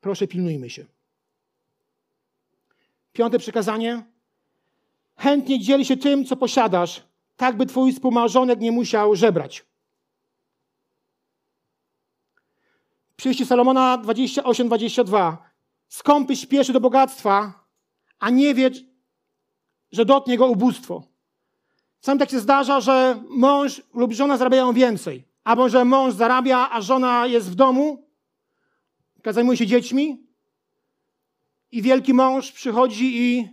Proszę, 0.00 0.26
pilnujmy 0.26 0.70
się. 0.70 0.86
Piąte 3.12 3.38
przekazanie. 3.38 4.04
Chętnie 5.16 5.60
dziel 5.60 5.84
się 5.84 5.96
tym, 5.96 6.24
co 6.24 6.36
posiadasz, 6.36 7.02
tak 7.36 7.56
by 7.56 7.66
twój 7.66 7.92
współmałżonek 7.92 8.60
nie 8.60 8.72
musiał 8.72 9.16
żebrać. 9.16 9.66
Przyjście 13.16 13.46
Salomona 13.46 13.98
28-22. 13.98 15.36
Skąpy 15.88 16.36
śpieszy 16.36 16.72
do 16.72 16.80
bogactwa, 16.80 17.64
a 18.18 18.30
nie 18.30 18.54
wie, 18.54 18.70
że 19.92 20.04
dotknie 20.04 20.38
go 20.38 20.46
ubóstwo. 20.46 21.02
Sam 22.00 22.18
tak 22.18 22.30
się 22.30 22.40
zdarza, 22.40 22.80
że 22.80 23.22
mąż 23.28 23.82
lub 23.94 24.12
żona 24.12 24.36
zarabiają 24.36 24.72
więcej. 24.72 25.24
Albo 25.44 25.68
że 25.68 25.84
mąż 25.84 26.14
zarabia, 26.14 26.68
a 26.72 26.80
żona 26.80 27.26
jest 27.26 27.50
w 27.50 27.54
domu, 27.54 28.08
zajmuje 29.32 29.58
się 29.58 29.66
dziećmi 29.66 30.26
i 31.72 31.82
wielki 31.82 32.14
mąż 32.14 32.52
przychodzi 32.52 33.16
i 33.16 33.48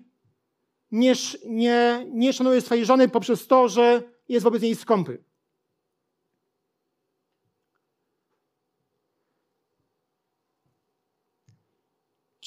nie, 0.91 1.13
nie, 1.45 2.05
nie 2.11 2.33
szanuje 2.33 2.61
swojej 2.61 2.85
żony 2.85 3.09
poprzez 3.09 3.47
to, 3.47 3.69
że 3.69 4.03
jest 4.29 4.43
wobec 4.43 4.61
niej 4.61 4.75
skąpy. 4.75 5.23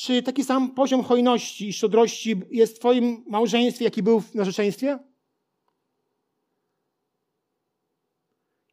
Czy 0.08 0.22
taki 0.22 0.44
sam 0.44 0.74
poziom 0.74 1.02
hojności 1.02 1.68
i 1.68 1.72
szczodrości 1.72 2.40
jest 2.50 2.76
w 2.76 2.78
Twoim 2.78 3.24
małżeństwie, 3.26 3.84
jaki 3.84 4.02
był 4.02 4.20
w 4.20 4.34
narzeczeństwie? 4.34 4.98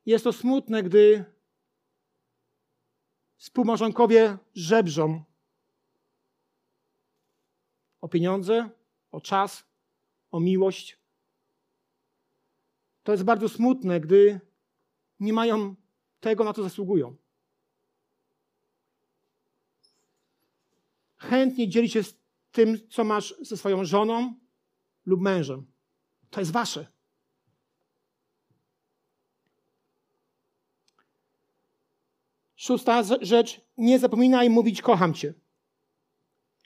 Jest 0.06 0.24
to 0.24 0.34
smutne, 0.34 0.84
gdy 0.84 1.26
współmałżonkowie 3.38 4.38
żebrzą 4.54 5.24
o 8.02 8.10
pieniądze, 8.10 8.70
o 9.12 9.22
czas, 9.22 9.66
o 10.32 10.40
miłość. 10.40 11.00
To 13.04 13.12
jest 13.12 13.24
bardzo 13.24 13.50
smutne, 13.50 14.00
gdy 14.00 14.40
nie 15.20 15.34
mają 15.34 15.76
tego, 16.20 16.44
na 16.44 16.54
co 16.54 16.64
zasługują. 16.64 17.16
Chętnie 21.30 21.70
dzieli 21.70 21.90
się 21.90 22.04
z 22.04 22.16
tym, 22.52 22.80
co 22.90 23.04
masz 23.04 23.36
ze 23.42 23.58
swoją 23.58 23.86
żoną 23.86 24.34
lub 25.06 25.22
mężem. 25.22 25.66
To 26.30 26.40
jest 26.40 26.52
wasze. 26.52 26.88
Szósta 32.56 33.04
rzecz, 33.22 33.62
nie 33.78 34.00
zapominaj 34.00 34.50
mówić 34.50 34.82
kocham 34.82 35.14
cię. 35.14 35.34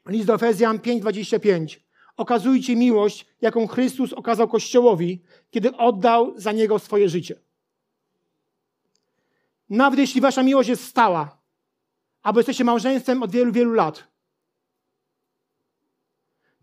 List 0.05 0.27
do 0.27 0.35
Efezjan 0.35 0.79
5:25. 0.79 1.79
Okazujcie 2.17 2.75
miłość, 2.75 3.25
jaką 3.41 3.67
Chrystus 3.67 4.13
okazał 4.13 4.47
Kościołowi, 4.47 5.21
kiedy 5.51 5.77
oddał 5.77 6.33
za 6.39 6.51
niego 6.51 6.79
swoje 6.79 7.09
życie. 7.09 7.39
Nawet 9.69 9.99
jeśli 9.99 10.21
wasza 10.21 10.43
miłość 10.43 10.69
jest 10.69 10.83
stała, 10.83 11.41
albo 12.21 12.39
jesteście 12.39 12.63
małżeństwem 12.63 13.23
od 13.23 13.31
wielu, 13.31 13.51
wielu 13.51 13.73
lat, 13.73 14.08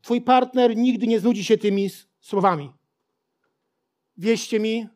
twój 0.07 0.21
partner 0.21 0.77
nigdy 0.77 1.07
nie 1.07 1.21
znudzi 1.21 1.45
się 1.45 1.59
tymi 1.59 1.91
słowami. 2.21 2.73
Wieście 4.17 4.61
mi, 4.61 4.89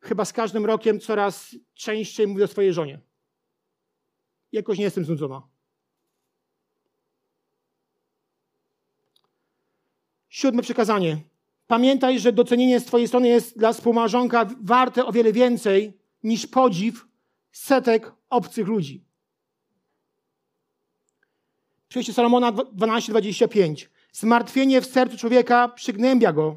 chyba 0.00 0.24
z 0.24 0.32
każdym 0.32 0.66
rokiem 0.66 1.00
coraz 1.00 1.56
częściej 1.74 2.26
mówię 2.26 2.44
o 2.44 2.48
swojej 2.48 2.72
żonie. 2.72 3.00
Jakoś 4.52 4.78
nie 4.78 4.84
jestem 4.84 5.04
znudzona. 5.04 5.42
Siódme 10.28 10.62
przekazanie. 10.62 11.20
Pamiętaj, 11.66 12.20
że 12.20 12.32
docenienie 12.32 12.80
z 12.80 12.84
Twojej 12.84 13.08
strony 13.08 13.28
jest 13.28 13.58
dla 13.58 13.72
współmałżonka 13.72 14.48
warte 14.60 15.06
o 15.06 15.12
wiele 15.12 15.32
więcej 15.32 15.98
niż 16.22 16.46
podziw 16.46 17.06
setek 17.52 18.12
obcych 18.30 18.66
ludzi. 18.66 19.04
Przyjście 21.88 22.12
Salomona 22.12 22.52
12:25. 22.52 23.88
Zmartwienie 24.12 24.80
w 24.80 24.86
sercu 24.86 25.16
człowieka 25.16 25.68
przygnębia 25.68 26.32
go, 26.32 26.56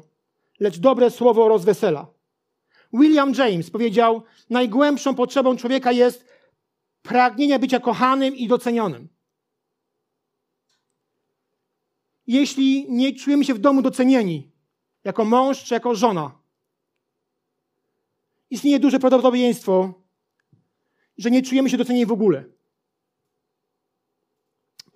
lecz 0.60 0.78
dobre 0.78 1.10
słowo 1.10 1.48
rozwesela. 1.48 2.06
William 2.92 3.32
James 3.34 3.70
powiedział: 3.70 4.22
Najgłębszą 4.50 5.14
potrzebą 5.14 5.56
człowieka 5.56 5.92
jest 5.92 6.24
pragnienie 7.02 7.58
bycia 7.58 7.80
kochanym 7.80 8.36
i 8.36 8.48
docenionym. 8.48 9.08
Jeśli 12.26 12.86
nie 12.88 13.14
czujemy 13.14 13.44
się 13.44 13.54
w 13.54 13.58
domu 13.58 13.82
docenieni, 13.82 14.50
jako 15.04 15.24
mąż 15.24 15.64
czy 15.64 15.74
jako 15.74 15.94
żona, 15.94 16.38
istnieje 18.50 18.78
duże 18.78 18.98
prawdopodobieństwo, 18.98 19.94
że 21.18 21.30
nie 21.30 21.42
czujemy 21.42 21.70
się 21.70 21.76
docenieni 21.76 22.06
w 22.06 22.12
ogóle. 22.12 22.44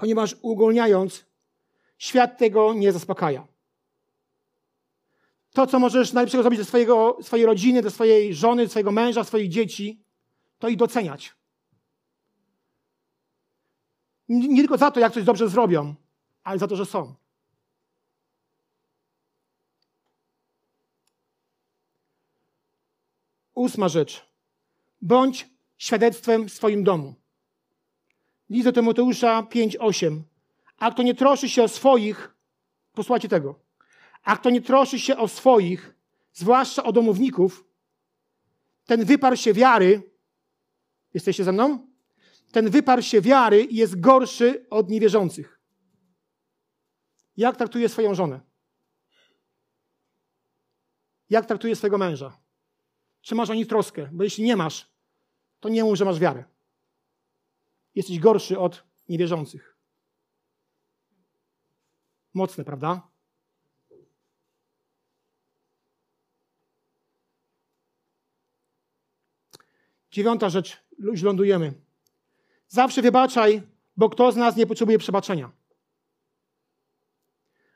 Ponieważ 0.02 0.36
uogólniając, 0.42 1.24
świat 1.98 2.38
tego 2.38 2.74
nie 2.74 2.92
zaspokaja. 2.92 3.46
To, 5.52 5.66
co 5.66 5.78
możesz 5.78 6.12
najlepszego 6.12 6.42
zrobić 6.42 6.58
dla 6.58 6.66
swojego, 6.66 7.18
swojej 7.22 7.46
rodziny, 7.46 7.82
dla 7.82 7.90
swojej 7.90 8.34
żony, 8.34 8.68
swojego 8.68 8.92
męża, 8.92 9.24
swoich 9.24 9.50
dzieci, 9.50 10.04
to 10.58 10.68
ich 10.68 10.76
doceniać. 10.76 11.34
Nie 14.28 14.62
tylko 14.62 14.78
za 14.78 14.90
to, 14.90 15.00
jak 15.00 15.12
coś 15.12 15.24
dobrze 15.24 15.48
zrobią, 15.48 15.94
ale 16.44 16.58
za 16.58 16.68
to, 16.68 16.76
że 16.76 16.86
są. 16.86 17.14
Ósma 23.54 23.88
rzecz. 23.88 24.26
Bądź 25.00 25.48
świadectwem 25.78 26.48
w 26.48 26.52
swoim 26.52 26.84
domu. 26.84 27.21
List 28.52 28.64
do 28.64 28.72
Tymoteusza 28.72 29.42
5:8. 29.42 30.22
A 30.78 30.90
kto 30.90 31.02
nie 31.02 31.14
troszy 31.14 31.48
się 31.48 31.62
o 31.62 31.68
swoich, 31.68 32.34
posłuchajcie 32.92 33.28
tego. 33.28 33.60
A 34.22 34.36
kto 34.36 34.50
nie 34.50 34.60
troszy 34.60 34.98
się 34.98 35.16
o 35.16 35.28
swoich, 35.28 35.94
zwłaszcza 36.32 36.84
o 36.84 36.92
domowników, 36.92 37.64
ten 38.84 39.04
wyparł 39.04 39.36
się 39.36 39.52
wiary. 39.52 40.10
Jesteście 41.14 41.44
ze 41.44 41.52
mną? 41.52 41.86
Ten 42.52 42.70
wyparł 42.70 43.02
się 43.02 43.20
wiary 43.20 43.68
jest 43.70 44.00
gorszy 44.00 44.66
od 44.70 44.90
niewierzących. 44.90 45.60
Jak 47.36 47.56
traktuje 47.56 47.88
swoją 47.88 48.14
żonę? 48.14 48.40
Jak 51.30 51.46
traktuje 51.46 51.76
swojego 51.76 51.98
męża? 51.98 52.38
Czy 53.20 53.34
masz 53.34 53.50
o 53.50 53.54
nich 53.54 53.66
troskę? 53.66 54.08
Bo 54.12 54.24
jeśli 54.24 54.44
nie 54.44 54.56
masz, 54.56 54.88
to 55.60 55.68
nie 55.68 55.84
mów, 55.84 55.96
że 55.96 56.04
masz 56.04 56.18
wiarę. 56.18 56.44
Jesteś 57.94 58.18
gorszy 58.18 58.58
od 58.58 58.84
niewierzących. 59.08 59.76
Mocne, 62.34 62.64
prawda? 62.64 63.08
Dziewiąta 70.10 70.50
rzecz, 70.50 70.76
już 70.98 71.22
lądujemy. 71.22 71.72
Zawsze 72.68 73.02
wybaczaj, 73.02 73.62
bo 73.96 74.10
kto 74.10 74.32
z 74.32 74.36
nas 74.36 74.56
nie 74.56 74.66
potrzebuje 74.66 74.98
przebaczenia. 74.98 75.52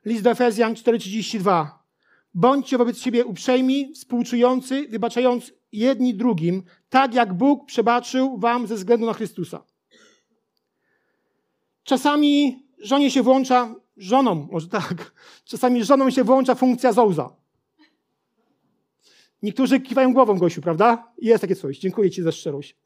List 0.05 0.22
do 0.22 0.31
Efezjan 0.31 0.74
4,32. 0.74 1.68
Bądźcie 2.35 2.79
wobec 2.79 2.98
siebie 2.98 3.24
uprzejmi, 3.24 3.94
współczujący, 3.94 4.88
wybaczając 4.88 5.52
jedni 5.72 6.14
drugim, 6.14 6.62
tak 6.88 7.14
jak 7.14 7.35
Bóg 7.35 7.66
przebaczył 7.66 8.38
wam 8.38 8.66
ze 8.66 8.74
względu 8.74 9.07
na 9.07 9.12
Chrystusa. 9.12 9.64
Czasami 11.87 12.62
żonie 12.79 13.11
się 13.11 13.22
włącza, 13.22 13.75
żoną, 13.96 14.49
może 14.53 14.68
tak, 14.68 15.12
czasami 15.44 15.85
żoną 15.85 16.11
się 16.11 16.25
włącza 16.25 16.55
funkcja 16.55 16.92
zołza. 16.92 17.37
Niektórzy 19.42 19.81
kiwają 19.81 20.12
głową, 20.12 20.38
Gosiu, 20.38 20.62
prawda? 20.62 21.12
Jest 21.18 21.40
takie 21.40 21.57
coś. 21.57 21.79
Dziękuję 21.79 22.11
Ci 22.11 22.22
za 22.22 22.33
szczerość. 22.33 22.77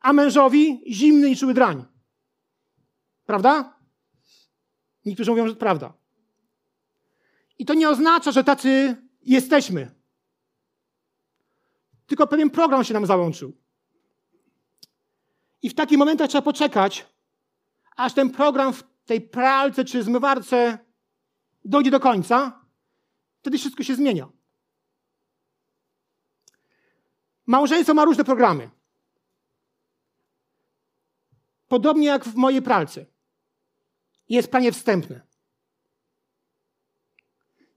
A 0.00 0.12
mężowi 0.12 0.82
zimny 0.90 1.30
i 1.30 1.36
czuły 1.36 1.54
drań. 1.54 1.84
Prawda? 3.26 3.78
Niektórzy 5.04 5.30
mówią, 5.30 5.48
że 5.48 5.54
to 5.54 5.60
prawda. 5.60 5.92
I 7.58 7.64
to 7.64 7.74
nie 7.74 7.88
oznacza, 7.88 8.32
że 8.32 8.44
tacy 8.44 8.96
jesteśmy. 9.22 9.90
Tylko 12.06 12.26
pewien 12.26 12.50
program 12.50 12.84
się 12.84 12.94
nam 12.94 13.06
załączył. 13.06 13.52
I 15.62 15.70
w 15.70 15.74
takich 15.74 15.98
momentach 15.98 16.28
trzeba 16.28 16.42
poczekać, 16.42 17.06
aż 17.98 18.14
ten 18.14 18.30
program 18.30 18.72
w 18.72 18.84
tej 19.06 19.20
pralce 19.20 19.84
czy 19.84 20.02
zmywarce 20.02 20.78
dojdzie 21.64 21.90
do 21.90 22.00
końca. 22.00 22.64
Wtedy 23.40 23.58
wszystko 23.58 23.82
się 23.82 23.94
zmienia. 23.94 24.28
Małżeństwo 27.46 27.94
ma 27.94 28.04
różne 28.04 28.24
programy. 28.24 28.70
Podobnie 31.68 32.06
jak 32.06 32.24
w 32.24 32.34
mojej 32.34 32.62
pralce. 32.62 33.06
Jest 34.28 34.50
pranie 34.50 34.72
wstępne. 34.72 35.20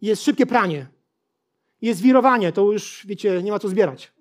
Jest 0.02 0.24
szybkie 0.24 0.46
pranie. 0.46 0.88
Jest 1.82 2.02
wirowanie, 2.02 2.52
to 2.52 2.72
już, 2.72 3.06
wiecie, 3.06 3.44
nie 3.44 3.52
ma 3.52 3.60
co 3.60 3.70
zbierać. 3.70 4.14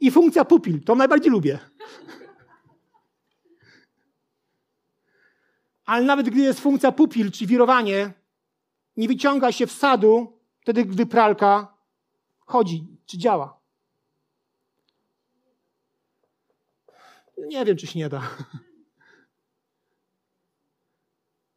I 0.00 0.10
funkcja 0.10 0.44
pupil, 0.44 0.84
to 0.84 0.94
najbardziej 0.94 1.32
lubię. 1.32 1.58
Ale 5.84 6.04
nawet 6.04 6.30
gdy 6.30 6.40
jest 6.40 6.60
funkcja 6.60 6.92
pupil, 6.92 7.30
czy 7.30 7.46
wirowanie, 7.46 8.12
nie 8.96 9.08
wyciąga 9.08 9.52
się 9.52 9.66
wsadu 9.66 10.38
wtedy, 10.60 10.84
gdy 10.84 11.06
pralka 11.06 11.74
chodzi, 12.38 12.86
czy 13.06 13.18
działa. 13.18 13.60
Nie 17.38 17.64
wiem, 17.64 17.76
czy 17.76 17.86
się 17.86 17.98
nie 17.98 18.08
da. 18.08 18.22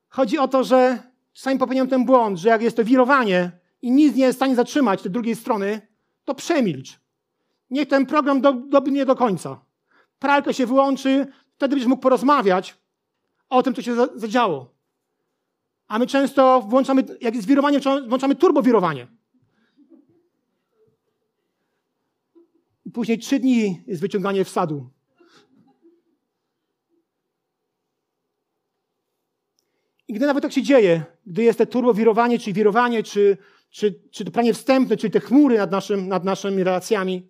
Chodzi 0.09 0.37
o 0.37 0.47
to, 0.47 0.63
że 0.63 0.99
czasami 1.33 1.59
popełniam 1.59 1.87
ten 1.87 2.05
błąd, 2.05 2.39
że 2.39 2.49
jak 2.49 2.61
jest 2.61 2.77
to 2.77 2.83
wirowanie 2.83 3.51
i 3.81 3.91
nic 3.91 4.15
nie 4.15 4.23
jest 4.23 4.35
w 4.35 4.39
stanie 4.39 4.55
zatrzymać 4.55 5.01
tej 5.01 5.11
drugiej 5.11 5.35
strony, 5.35 5.81
to 6.23 6.35
przemilcz. 6.35 6.99
Niech 7.69 7.87
ten 7.87 8.05
program 8.05 8.41
do, 8.41 8.53
dobiegnie 8.53 9.05
do 9.05 9.15
końca. 9.15 9.65
Pralka 10.19 10.53
się 10.53 10.65
wyłączy, 10.65 11.27
wtedy 11.55 11.75
będziesz 11.75 11.87
mógł 11.87 12.01
porozmawiać 12.01 12.77
o 13.55 13.63
tym, 13.63 13.73
co 13.73 13.81
się 13.81 13.95
zadziało. 14.15 14.75
A 15.87 15.99
my 15.99 16.07
często 16.07 16.61
włączamy, 16.61 17.03
jak 17.21 17.35
jest 17.35 17.47
wirowanie, 17.47 17.79
włączamy 18.07 18.35
turbowirowanie. 18.35 19.07
Później 22.93 23.19
trzy 23.19 23.39
dni 23.39 23.83
jest 23.87 24.01
wyciąganie 24.01 24.45
wsadu. 24.45 24.89
I 30.07 30.13
gdy 30.13 30.25
nawet 30.25 30.41
tak 30.41 30.53
się 30.53 30.63
dzieje, 30.63 31.03
gdy 31.25 31.43
jest 31.43 31.57
to 31.57 31.65
turbowirowanie, 31.65 32.39
czy 32.39 32.53
wirowanie, 32.53 33.03
czy, 33.03 33.37
czy, 33.69 34.01
czy 34.11 34.25
to 34.25 34.31
pranie 34.31 34.53
wstępne, 34.53 34.97
czyli 34.97 35.11
te 35.11 35.19
chmury 35.19 35.57
nad, 35.57 35.71
naszym, 35.71 36.07
nad 36.07 36.23
naszymi 36.23 36.63
relacjami, 36.63 37.29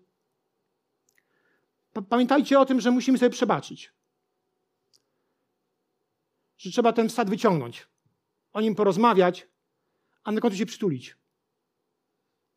pamiętajcie 2.10 2.60
o 2.60 2.66
tym, 2.66 2.82
że 2.82 2.92
musimy 2.92 3.18
sobie 3.18 3.30
przebaczyć. 3.30 3.94
Że 6.58 6.72
trzeba 6.72 6.94
ten 6.94 7.10
wsad 7.10 7.30
wyciągnąć, 7.30 7.88
o 8.54 8.62
nim 8.62 8.76
porozmawiać, 8.76 9.48
a 10.24 10.32
na 10.32 10.42
końcu 10.42 10.58
się 10.58 10.66
przytulić. 10.66 11.18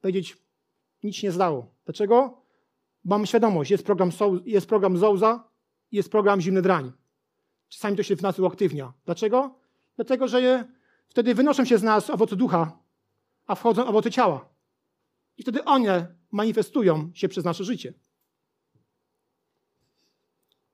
Powiedzieć, 0.00 0.36
nic 1.02 1.16
się 1.16 1.26
nie 1.26 1.32
zdało. 1.32 1.74
Dlaczego? 1.84 2.42
Mam 3.04 3.26
świadomość, 3.26 3.70
jest 3.70 3.84
program, 3.84 4.10
jest 4.44 4.66
program 4.66 4.96
Zouza, 4.96 5.48
jest 5.92 6.10
program 6.10 6.40
Zimny 6.40 6.62
Drań. 6.62 6.92
Czasami 7.68 7.96
to 7.96 8.02
się 8.02 8.16
w 8.16 8.22
nas 8.22 8.38
uaktywnia. 8.38 8.92
Dlaczego? 9.04 9.58
Dlatego, 9.96 10.28
że 10.28 10.68
wtedy 11.08 11.34
wynoszą 11.34 11.64
się 11.64 11.78
z 11.78 11.82
nas 11.82 12.10
owoce 12.10 12.36
ducha, 12.36 12.78
a 13.46 13.54
wchodzą 13.54 13.86
owoce 13.86 14.10
ciała. 14.10 14.48
I 15.36 15.42
wtedy 15.42 15.64
one 15.64 16.14
manifestują 16.30 17.10
się 17.14 17.28
przez 17.28 17.44
nasze 17.44 17.64
życie. 17.64 17.94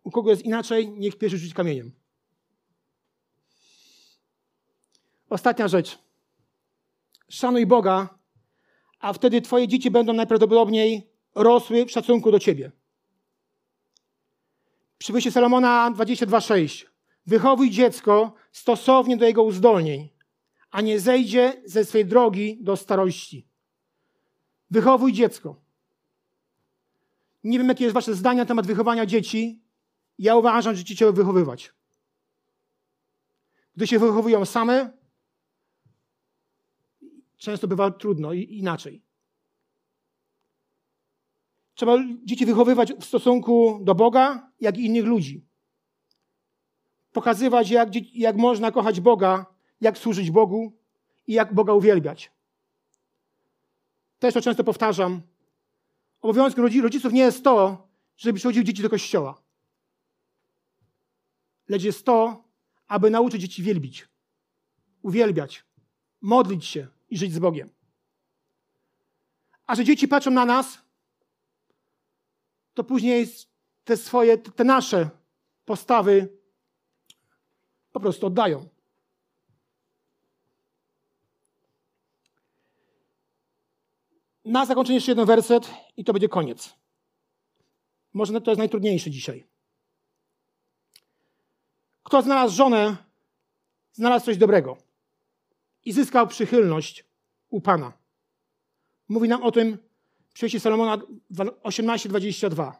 U 0.02 0.10
kogo 0.10 0.30
jest 0.30 0.42
inaczej, 0.42 0.88
niech 0.88 1.18
pierwszy 1.18 1.38
rzuci 1.38 1.54
kamieniem. 1.54 1.92
Ostatnia 5.34 5.68
rzecz. 5.68 5.98
Szanuj 7.28 7.66
Boga, 7.66 8.18
a 9.00 9.12
wtedy 9.12 9.40
Twoje 9.40 9.68
dzieci 9.68 9.90
będą 9.90 10.12
najprawdopodobniej 10.12 11.10
rosły 11.34 11.86
w 11.86 11.90
szacunku 11.90 12.30
do 12.30 12.38
Ciebie. 12.38 12.72
Przywyjście 14.98 15.30
Salomona 15.30 15.90
22,6. 15.96 16.86
Wychowuj 17.26 17.70
dziecko 17.70 18.34
stosownie 18.52 19.16
do 19.16 19.24
jego 19.24 19.42
uzdolnień, 19.42 20.08
a 20.70 20.80
nie 20.80 21.00
zejdzie 21.00 21.62
ze 21.64 21.84
swej 21.84 22.06
drogi 22.06 22.58
do 22.60 22.76
starości. 22.76 23.46
Wychowuj 24.70 25.12
dziecko. 25.12 25.56
Nie 27.44 27.58
wiem, 27.58 27.68
jakie 27.68 27.84
jest 27.84 27.94
Wasze 27.94 28.14
zdanie 28.14 28.38
na 28.38 28.46
temat 28.46 28.66
wychowania 28.66 29.06
dzieci. 29.06 29.62
Ja 30.18 30.36
uważam, 30.36 30.74
że 30.74 30.84
dzieci 30.84 30.96
trzeba 30.96 31.12
wychowywać. 31.12 31.72
Gdy 33.76 33.86
się 33.86 33.98
wychowują 33.98 34.44
same, 34.44 35.03
często 37.44 37.68
bywa 37.68 37.90
trudno 37.90 38.32
i 38.32 38.58
inaczej. 38.58 39.02
Trzeba 41.74 41.98
dzieci 42.24 42.46
wychowywać 42.46 42.92
w 42.92 43.04
stosunku 43.04 43.80
do 43.82 43.94
Boga, 43.94 44.50
jak 44.60 44.78
i 44.78 44.84
innych 44.84 45.04
ludzi 45.04 45.44
pokazywać, 47.14 47.70
jak, 47.70 47.88
jak 48.14 48.36
można 48.36 48.72
kochać 48.72 49.00
Boga, 49.00 49.46
jak 49.80 49.98
służyć 49.98 50.30
Bogu 50.30 50.72
i 51.26 51.32
jak 51.32 51.54
Boga 51.54 51.72
uwielbiać. 51.72 52.32
Też 54.18 54.34
to 54.34 54.40
często 54.40 54.64
powtarzam. 54.64 55.22
Obowiązkiem 56.20 56.64
rodziców 56.64 57.12
nie 57.12 57.20
jest 57.20 57.44
to, 57.44 57.88
żeby 58.16 58.38
przychodziły 58.38 58.64
dzieci 58.64 58.82
do 58.82 58.90
kościoła. 58.90 59.42
Lecz 61.68 61.82
jest 61.82 62.04
to, 62.04 62.44
aby 62.86 63.10
nauczyć 63.10 63.40
dzieci 63.40 63.62
wielbić, 63.62 64.08
uwielbiać, 65.02 65.64
modlić 66.20 66.64
się 66.64 66.88
i 67.14 67.18
żyć 67.18 67.32
z 67.32 67.38
Bogiem. 67.38 67.70
A 69.66 69.74
że 69.74 69.84
dzieci 69.84 70.08
patrzą 70.08 70.30
na 70.30 70.44
nas, 70.44 70.78
to 72.74 72.84
później 72.84 73.28
te 73.84 73.96
swoje, 73.96 74.38
te 74.38 74.64
nasze 74.64 75.10
postawy 75.64 76.28
po 77.92 78.00
prostu 78.00 78.26
oddają. 78.26 78.68
Na 84.44 84.66
zakończenie 84.66 84.94
jeszcze 84.94 85.10
jeden 85.10 85.26
werset 85.26 85.70
i 85.96 86.04
to 86.04 86.12
będzie 86.12 86.28
koniec. 86.28 86.74
Może 88.12 88.40
to 88.40 88.50
jest 88.50 88.58
najtrudniejsze 88.58 89.10
dzisiaj. 89.10 89.46
Kto 92.02 92.22
znalazł 92.22 92.54
żonę, 92.54 92.96
znalazł 93.92 94.26
coś 94.26 94.36
dobrego 94.36 94.93
i 95.84 95.92
zyskał 95.92 96.26
przychylność 96.26 97.04
u 97.50 97.60
Pana. 97.60 97.92
Mówi 99.08 99.28
nam 99.28 99.42
o 99.42 99.52
tym 99.52 99.78
przyjście 100.32 100.60
Salomona 100.60 100.98
18:22. 101.62 102.72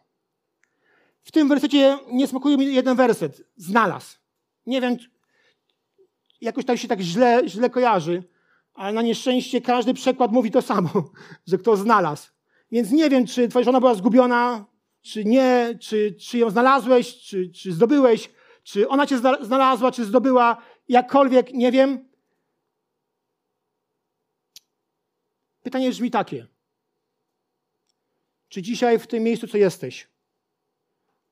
W 1.23 1.33
tym 1.33 1.49
wersecie 1.49 1.99
nie 2.13 2.27
smakuje 2.27 2.57
mi 2.57 2.75
jeden 2.75 2.97
werset. 2.97 3.43
Znalazł. 3.57 4.17
Nie 4.67 4.81
wiem, 4.81 4.97
jakoś 6.41 6.65
tak 6.65 6.79
się 6.79 6.89
tak 6.89 7.01
źle, 7.01 7.43
źle 7.47 7.71
kojarzy, 7.71 8.23
ale 8.75 8.93
na 8.93 9.03
nieszczęście 9.03 9.61
każdy 9.61 9.95
przekład 9.95 10.33
mówi 10.33 10.51
to 10.51 10.63
samo, 10.63 10.91
że 11.47 11.59
kto 11.59 11.77
znalazł. 11.77 12.29
Więc 12.73 12.91
nie 12.91 13.11
wiem, 13.11 13.27
czy 13.27 13.49
twoja 13.49 13.65
żona 13.65 13.81
była 13.81 13.95
zgubiona, 13.95 14.67
czy 15.03 15.25
nie, 15.25 15.79
czy, 15.81 16.15
czy 16.21 16.39
ją 16.39 16.51
znalazłeś, 16.51 17.17
czy, 17.17 17.49
czy 17.49 17.73
zdobyłeś, 17.73 18.31
czy 18.63 18.89
ona 18.89 19.07
cię 19.07 19.19
znalazła, 19.41 19.93
czy 19.93 20.05
zdobyła, 20.05 20.57
jakkolwiek, 20.89 21.53
nie 21.53 21.73
wiem. 21.73 22.09
Pytanie 25.65 25.91
brzmi 25.91 26.11
takie. 26.11 26.47
Czy 28.49 28.62
dzisiaj 28.62 28.99
w 28.99 29.07
tym 29.07 29.23
miejscu, 29.23 29.47
co 29.47 29.59
jesteś, 29.59 30.09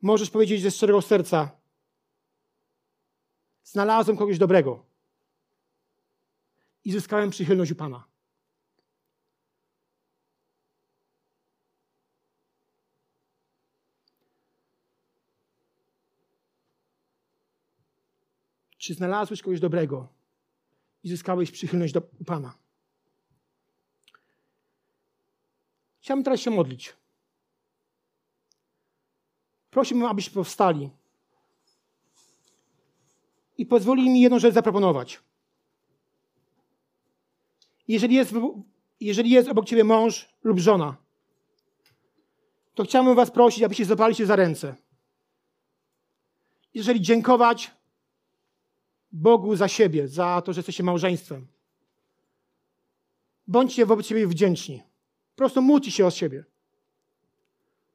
możesz 0.03 0.31
powiedzieć 0.31 0.63
ze 0.63 0.71
szczerego 0.71 1.03
serca, 1.03 1.51
znalazłem 3.65 4.17
kogoś 4.17 4.39
dobrego 4.39 4.85
i 6.85 6.93
zyskałem 6.93 7.31
przychylność 7.31 7.73
u 7.73 7.75
Pana. 7.75 8.05
Czy 18.79 18.95
znalazłeś 18.95 19.43
kogoś 19.43 19.61
dobrego 19.61 20.09
i 21.03 21.09
zyskałeś 21.09 21.51
przychylność 21.51 21.93
do 21.93 22.03
Pana? 22.27 22.62
Chciałbym 26.03 26.25
teraz 26.25 26.41
się 26.41 26.51
modlić. 26.51 26.97
Prosiłbym, 29.71 30.07
abyście 30.07 30.31
powstali 30.31 30.91
i 33.59 33.67
pozwoli 33.67 34.11
mi 34.11 34.21
jedną 34.21 34.39
rzecz 34.39 34.55
zaproponować. 34.55 35.21
Jeżeli 37.89 38.15
jest, 38.15 38.33
jeżeli 39.01 39.31
jest 39.31 39.49
obok 39.49 39.67
ciebie 39.67 39.85
mąż 39.85 40.29
lub 40.45 40.59
żona, 40.59 40.97
to 42.75 42.85
chciałbym 42.85 43.15
was 43.15 43.31
prosić, 43.31 43.63
abyście 43.63 43.85
zapali 43.85 44.15
się 44.15 44.27
za 44.27 44.37
ręce. 44.37 44.75
Jeżeli 46.75 47.01
dziękować 47.01 47.71
Bogu 49.13 49.57
za 49.57 49.69
siebie, 49.69 50.09
za 50.09 50.43
to, 50.45 50.53
że 50.53 50.59
jesteście 50.59 50.83
małżeństwem. 50.83 51.47
Bądźcie 53.47 53.87
wobec 53.87 54.07
siebie 54.07 54.27
wdzięczni. 54.27 54.92
Po 55.43 55.45
prostu 55.45 55.63
módlcie 55.63 55.91
się 55.91 56.07
o 56.07 56.11
siebie. 56.11 56.45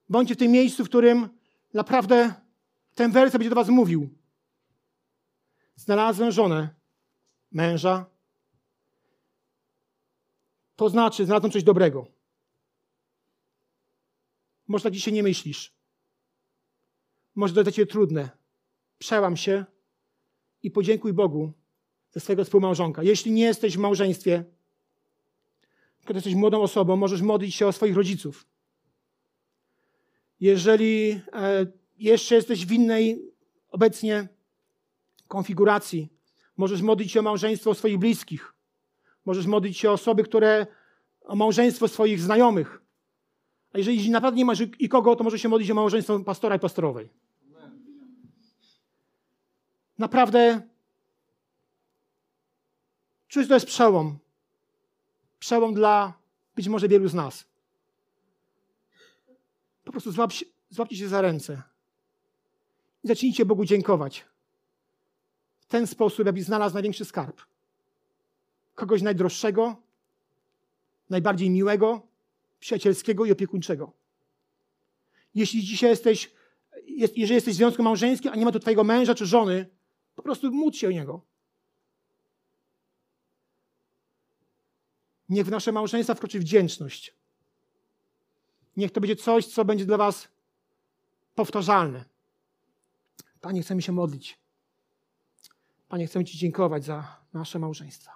Bądźcie 0.09 0.35
w 0.35 0.37
tym 0.37 0.51
miejscu, 0.51 0.85
w 0.85 0.89
którym 0.89 1.29
naprawdę 1.73 2.33
ten 2.95 3.11
werset 3.11 3.37
będzie 3.37 3.49
do 3.49 3.55
was 3.55 3.69
mówił. 3.69 4.09
Znalazłem 5.75 6.31
żonę, 6.31 6.69
męża. 7.51 8.05
To 10.75 10.89
znaczy, 10.89 11.25
znalazłem 11.25 11.51
coś 11.51 11.63
dobrego. 11.63 12.07
Może 14.67 14.83
tak 14.83 14.93
dzisiaj 14.93 15.13
nie 15.13 15.23
myślisz. 15.23 15.73
Może 17.35 17.53
to 17.53 17.63
dla 17.63 17.71
ciebie 17.71 17.91
trudne. 17.91 18.29
Przełam 18.99 19.37
się 19.37 19.65
i 20.63 20.71
podziękuj 20.71 21.13
Bogu 21.13 21.53
za 22.11 22.19
swojego 22.19 22.43
współmałżonka. 22.43 23.03
Jeśli 23.03 23.31
nie 23.31 23.43
jesteś 23.43 23.77
w 23.77 23.79
małżeństwie, 23.79 24.56
tylko 26.07 26.17
jesteś 26.17 26.35
młodą 26.35 26.61
osobą, 26.61 26.95
możesz 26.95 27.21
modlić 27.21 27.55
się 27.55 27.67
o 27.67 27.71
swoich 27.71 27.95
rodziców. 27.95 28.45
Jeżeli 30.39 31.21
e, 31.33 31.65
jeszcze 31.97 32.35
jesteś 32.35 32.65
w 32.65 32.71
innej 32.71 33.21
obecnie 33.71 34.27
konfiguracji. 35.27 36.09
Możesz 36.57 36.81
modlić 36.81 37.11
się 37.11 37.19
o 37.19 37.23
małżeństwo 37.23 37.73
swoich 37.73 37.97
bliskich. 37.97 38.53
Możesz 39.25 39.45
modlić 39.45 39.77
się 39.77 39.89
o 39.89 39.93
osoby, 39.93 40.23
które, 40.23 40.67
o 41.21 41.35
małżeństwo 41.35 41.87
swoich 41.87 42.19
znajomych. 42.19 42.81
A 43.73 43.77
jeżeli 43.77 44.09
naprawdę 44.09 44.37
nie 44.37 44.45
masz 44.45 44.59
i 44.79 44.89
kogo, 44.89 45.15
to 45.15 45.23
może 45.23 45.39
się 45.39 45.49
modlić 45.49 45.71
o 45.71 45.75
małżeństwo 45.75 46.19
pastora 46.19 46.55
i 46.55 46.59
pastorowej. 46.59 47.09
Naprawdę 49.97 50.61
że 53.29 53.47
to 53.47 53.53
jest 53.53 53.65
przełom. 53.65 54.19
Przełom 55.39 55.73
dla 55.73 56.13
być 56.55 56.67
może 56.67 56.87
wielu 56.87 57.07
z 57.07 57.13
nas. 57.13 57.45
Po 59.83 59.91
prostu 59.91 60.11
złap, 60.11 60.31
złapcie 60.69 60.95
się 60.97 61.07
za 61.07 61.21
ręce 61.21 61.63
i 63.03 63.07
zacznijcie 63.07 63.45
Bogu 63.45 63.65
dziękować. 63.65 64.25
W 65.59 65.65
ten 65.65 65.87
sposób, 65.87 66.27
aby 66.27 66.43
znalazł 66.43 66.73
największy 66.73 67.05
skarb. 67.05 67.41
Kogoś 68.75 69.01
najdroższego, 69.01 69.75
najbardziej 71.09 71.49
miłego, 71.49 72.07
przyjacielskiego 72.59 73.25
i 73.25 73.31
opiekuńczego. 73.31 73.91
Jeśli 75.35 75.63
dzisiaj 75.63 75.89
jesteś, 75.89 76.31
jest, 76.85 77.17
jeżeli 77.17 77.35
jesteś 77.35 77.53
w 77.53 77.57
związku 77.57 77.83
małżeńskim, 77.83 78.31
a 78.31 78.35
nie 78.35 78.45
ma 78.45 78.51
tu 78.51 78.59
twojego 78.59 78.83
męża 78.83 79.15
czy 79.15 79.25
żony, 79.25 79.65
po 80.15 80.21
prostu 80.21 80.51
módl 80.51 80.77
się 80.77 80.87
o 80.87 80.91
niego. 80.91 81.21
Niech 85.29 85.45
w 85.45 85.51
nasze 85.51 85.71
małżeństwa 85.71 86.15
wkroczy 86.15 86.39
wdzięczność. 86.39 87.13
Niech 88.77 88.91
to 88.91 89.01
będzie 89.01 89.15
coś, 89.15 89.45
co 89.45 89.65
będzie 89.65 89.85
dla 89.85 89.97
was 89.97 90.27
powtarzalne. 91.35 92.05
Panie, 93.41 93.61
chcemy 93.61 93.81
się 93.81 93.91
modlić. 93.91 94.39
Panie, 95.89 96.07
chcemy 96.07 96.25
Ci 96.25 96.37
dziękować 96.37 96.85
za 96.85 97.21
nasze 97.33 97.59
małżeństwa. 97.59 98.11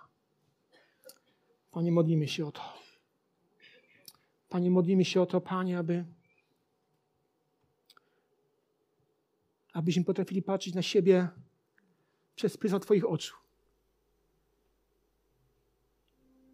Panie, 1.71 1.91
modlimy 1.91 2.27
się 2.27 2.47
o 2.47 2.51
to. 2.51 2.73
Panie, 4.49 4.71
modlimy 4.71 5.05
się 5.05 5.21
o 5.21 5.25
to, 5.25 5.41
Panie, 5.41 5.77
aby 5.77 6.05
abyśmy 9.73 10.03
potrafili 10.03 10.41
patrzeć 10.41 10.73
na 10.73 10.81
siebie 10.81 11.27
przez 12.35 12.57
pryzmat 12.57 12.83
Twoich 12.83 13.05
oczu. 13.05 13.35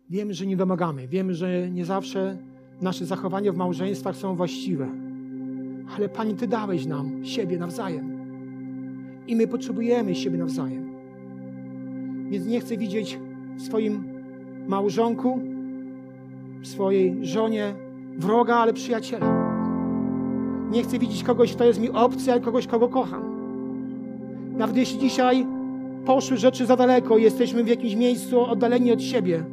Wiemy, 0.09 0.33
że 0.33 0.45
nie 0.45 0.57
domagamy, 0.57 1.07
wiemy, 1.07 1.33
że 1.33 1.71
nie 1.71 1.85
zawsze 1.85 2.37
nasze 2.81 3.05
zachowania 3.05 3.51
w 3.51 3.57
małżeństwach 3.57 4.15
są 4.15 4.35
właściwe. 4.35 4.87
Ale 5.95 6.09
Panie, 6.09 6.33
Ty 6.33 6.47
dałeś 6.47 6.85
nam 6.85 7.25
siebie 7.25 7.57
nawzajem. 7.57 8.17
I 9.27 9.35
my 9.35 9.47
potrzebujemy 9.47 10.15
siebie 10.15 10.37
nawzajem. 10.37 10.93
Więc 12.29 12.45
nie 12.45 12.59
chcę 12.59 12.77
widzieć 12.77 13.19
w 13.55 13.61
swoim 13.61 14.03
małżonku, 14.67 15.39
w 16.61 16.67
swojej 16.67 17.25
żonie 17.25 17.73
wroga, 18.17 18.55
ale 18.55 18.73
przyjaciela. 18.73 19.47
Nie 20.71 20.83
chcę 20.83 20.99
widzieć 20.99 21.23
kogoś, 21.23 21.53
kto 21.53 21.63
jest 21.63 21.81
mi 21.81 21.89
obcy, 21.89 22.31
ale 22.31 22.41
kogoś, 22.41 22.67
kogo 22.67 22.89
kocham. 22.89 23.23
Nawet 24.57 24.77
jeśli 24.77 24.99
dzisiaj 24.99 25.45
poszły 26.05 26.37
rzeczy 26.37 26.65
za 26.65 26.75
daleko 26.75 27.17
jesteśmy 27.17 27.63
w 27.63 27.67
jakimś 27.67 27.95
miejscu 27.95 28.41
oddaleni 28.41 28.91
od 28.91 29.01
siebie, 29.01 29.43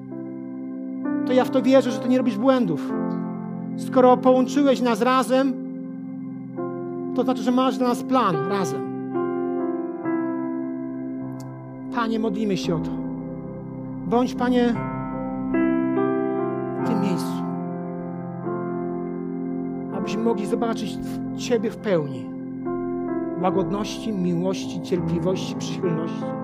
to 1.26 1.32
ja 1.32 1.44
w 1.44 1.50
to 1.50 1.62
wierzę, 1.62 1.90
że 1.90 1.98
Ty 1.98 2.08
nie 2.08 2.18
robisz 2.18 2.38
błędów. 2.38 2.92
Skoro 3.76 4.16
połączyłeś 4.16 4.80
nas 4.80 5.00
razem, 5.00 5.52
to 7.14 7.22
znaczy, 7.22 7.42
że 7.42 7.50
masz 7.50 7.78
dla 7.78 7.88
nas 7.88 8.02
plan 8.02 8.36
razem. 8.48 8.94
Panie, 11.94 12.18
modlimy 12.18 12.56
się 12.56 12.76
o 12.76 12.78
to. 12.78 12.90
Bądź, 14.06 14.34
Panie, 14.34 14.74
w 16.84 16.88
tym 16.88 17.00
miejscu. 17.00 17.32
Abyśmy 19.96 20.22
mogli 20.22 20.46
zobaczyć 20.46 20.98
Ciebie 21.36 21.70
w 21.70 21.76
pełni. 21.76 22.24
Łagodności, 23.42 24.12
miłości, 24.12 24.82
cierpliwości, 24.82 25.54
przychylności. 25.54 26.43